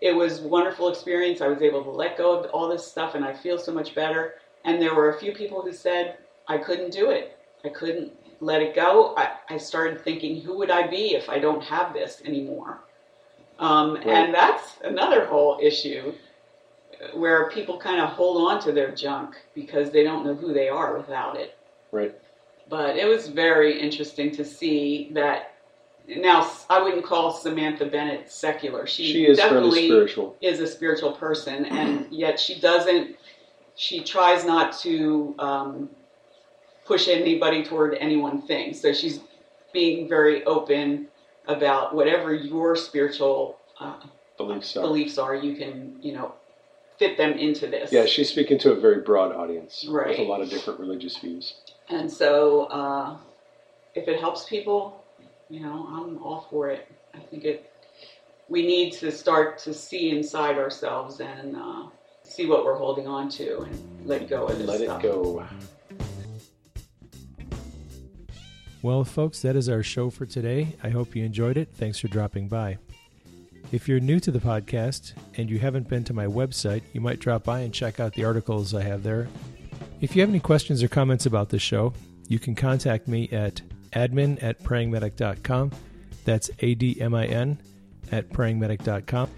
it 0.00 0.12
was 0.12 0.40
a 0.40 0.48
wonderful 0.48 0.88
experience. 0.88 1.40
I 1.40 1.48
was 1.48 1.60
able 1.60 1.84
to 1.84 1.90
let 1.90 2.16
go 2.16 2.38
of 2.38 2.50
all 2.50 2.68
this 2.68 2.86
stuff, 2.86 3.14
and 3.14 3.24
I 3.24 3.34
feel 3.34 3.58
so 3.58 3.72
much 3.72 3.94
better. 3.94 4.34
And 4.64 4.80
there 4.80 4.94
were 4.94 5.10
a 5.10 5.20
few 5.20 5.32
people 5.32 5.62
who 5.62 5.72
said 5.72 6.16
I 6.48 6.58
couldn't 6.58 6.90
do 6.90 7.10
it. 7.10 7.38
I 7.64 7.68
couldn't 7.68 8.12
let 8.40 8.62
it 8.62 8.74
go. 8.74 9.14
I, 9.16 9.32
I 9.50 9.56
started 9.58 10.00
thinking, 10.02 10.40
who 10.40 10.56
would 10.58 10.70
I 10.70 10.86
be 10.86 11.14
if 11.14 11.28
I 11.28 11.38
don't 11.38 11.62
have 11.64 11.92
this 11.92 12.22
anymore? 12.24 12.80
Um, 13.58 13.94
Right. 13.94 14.06
And 14.08 14.34
that's 14.34 14.76
another 14.84 15.26
whole 15.26 15.58
issue 15.62 16.12
where 17.14 17.50
people 17.50 17.78
kind 17.78 18.00
of 18.00 18.10
hold 18.10 18.50
on 18.50 18.60
to 18.62 18.72
their 18.72 18.90
junk 18.90 19.36
because 19.54 19.90
they 19.90 20.02
don't 20.02 20.24
know 20.24 20.34
who 20.34 20.52
they 20.52 20.68
are 20.68 20.96
without 20.96 21.36
it. 21.36 21.56
right. 21.92 22.14
But 22.68 22.96
it 22.96 23.06
was 23.06 23.28
very 23.28 23.78
interesting 23.80 24.32
to 24.32 24.44
see 24.44 25.10
that. 25.12 25.52
Now, 26.08 26.50
I 26.68 26.82
wouldn't 26.82 27.04
call 27.04 27.32
Samantha 27.32 27.86
Bennett 27.86 28.30
secular. 28.30 28.86
She, 28.88 29.12
She 29.12 29.24
is 29.26 29.36
definitely 29.38 29.86
spiritual. 29.86 30.36
is 30.40 30.58
a 30.60 30.66
spiritual 30.66 31.12
person, 31.12 31.64
and 31.66 32.06
yet 32.10 32.40
she 32.40 32.58
doesn't. 32.58 33.16
She 33.76 34.02
tries 34.02 34.44
not 34.44 34.76
to 34.80 35.34
um, 35.38 35.90
push 36.86 37.08
anybody 37.08 37.64
toward 37.64 37.94
any 37.94 38.16
one 38.16 38.40
thing. 38.42 38.72
So 38.74 38.92
she's 38.92 39.20
being 39.72 40.08
very 40.08 40.44
open 40.44 41.08
about 41.48 41.94
whatever 41.94 42.32
your 42.34 42.76
spiritual 42.76 43.58
uh, 43.80 43.96
Beliefs 44.36 44.76
are. 44.76 44.82
beliefs 44.82 45.18
are. 45.18 45.34
You 45.34 45.56
can, 45.56 45.96
you 46.02 46.12
know, 46.12 46.34
fit 46.98 47.16
them 47.16 47.32
into 47.32 47.66
this. 47.66 47.90
Yeah, 47.92 48.06
she's 48.06 48.28
speaking 48.30 48.58
to 48.60 48.72
a 48.72 48.74
very 48.80 49.00
broad 49.00 49.32
audience 49.34 49.84
with 49.88 50.18
a 50.18 50.22
lot 50.22 50.40
of 50.40 50.50
different 50.50 50.78
religious 50.80 51.16
views. 51.16 51.54
And 51.88 52.10
so, 52.10 52.64
uh, 52.64 53.16
if 53.94 54.08
it 54.08 54.20
helps 54.20 54.44
people, 54.44 55.02
you 55.48 55.60
know, 55.60 55.86
I'm 55.90 56.18
all 56.22 56.46
for 56.50 56.68
it. 56.68 56.86
I 57.14 57.18
think 57.18 57.44
it. 57.44 57.70
We 58.48 58.66
need 58.66 58.92
to 58.94 59.10
start 59.10 59.58
to 59.60 59.72
see 59.74 60.10
inside 60.10 60.56
ourselves 60.58 61.20
and 61.20 61.56
uh, 61.56 61.84
see 62.22 62.46
what 62.46 62.64
we're 62.64 62.76
holding 62.76 63.06
on 63.08 63.28
to 63.30 63.60
and 63.60 64.06
let 64.06 64.28
go 64.28 64.46
of 64.46 64.58
this 64.58 64.66
Let 64.68 64.80
stuff. 64.82 65.02
it 65.04 65.08
go. 65.08 65.46
Well, 68.86 69.02
folks, 69.02 69.42
that 69.42 69.56
is 69.56 69.68
our 69.68 69.82
show 69.82 70.10
for 70.10 70.26
today. 70.26 70.76
I 70.80 70.90
hope 70.90 71.16
you 71.16 71.24
enjoyed 71.24 71.56
it. 71.56 71.70
Thanks 71.74 71.98
for 71.98 72.06
dropping 72.06 72.46
by. 72.46 72.78
If 73.72 73.88
you're 73.88 73.98
new 73.98 74.20
to 74.20 74.30
the 74.30 74.38
podcast 74.38 75.14
and 75.36 75.50
you 75.50 75.58
haven't 75.58 75.88
been 75.88 76.04
to 76.04 76.14
my 76.14 76.26
website, 76.26 76.82
you 76.92 77.00
might 77.00 77.18
drop 77.18 77.42
by 77.42 77.62
and 77.62 77.74
check 77.74 77.98
out 77.98 78.12
the 78.12 78.24
articles 78.24 78.74
I 78.74 78.84
have 78.84 79.02
there. 79.02 79.26
If 80.00 80.14
you 80.14 80.22
have 80.22 80.28
any 80.28 80.38
questions 80.38 80.84
or 80.84 80.88
comments 80.88 81.26
about 81.26 81.48
the 81.48 81.58
show, 81.58 81.94
you 82.28 82.38
can 82.38 82.54
contact 82.54 83.08
me 83.08 83.28
at 83.30 83.60
admin 83.90 84.40
at 84.40 84.62
prayingmedic.com. 84.62 85.72
That's 86.24 86.50
A 86.60 86.76
D 86.76 87.00
M 87.00 87.12
I 87.12 87.26
N 87.26 87.58
at 88.12 88.28
prayingmedic.com. 88.28 89.30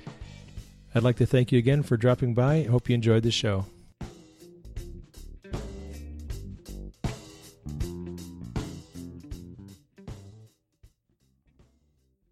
I'd 0.95 1.03
like 1.03 1.17
to 1.17 1.27
thank 1.27 1.53
you 1.53 1.59
again 1.59 1.83
for 1.83 1.97
dropping 1.97 2.35
by. 2.35 2.65
Hope 2.65 2.91
you 2.91 2.95
enjoyed 2.95 3.23
the 3.23 3.31
show. 3.31 3.65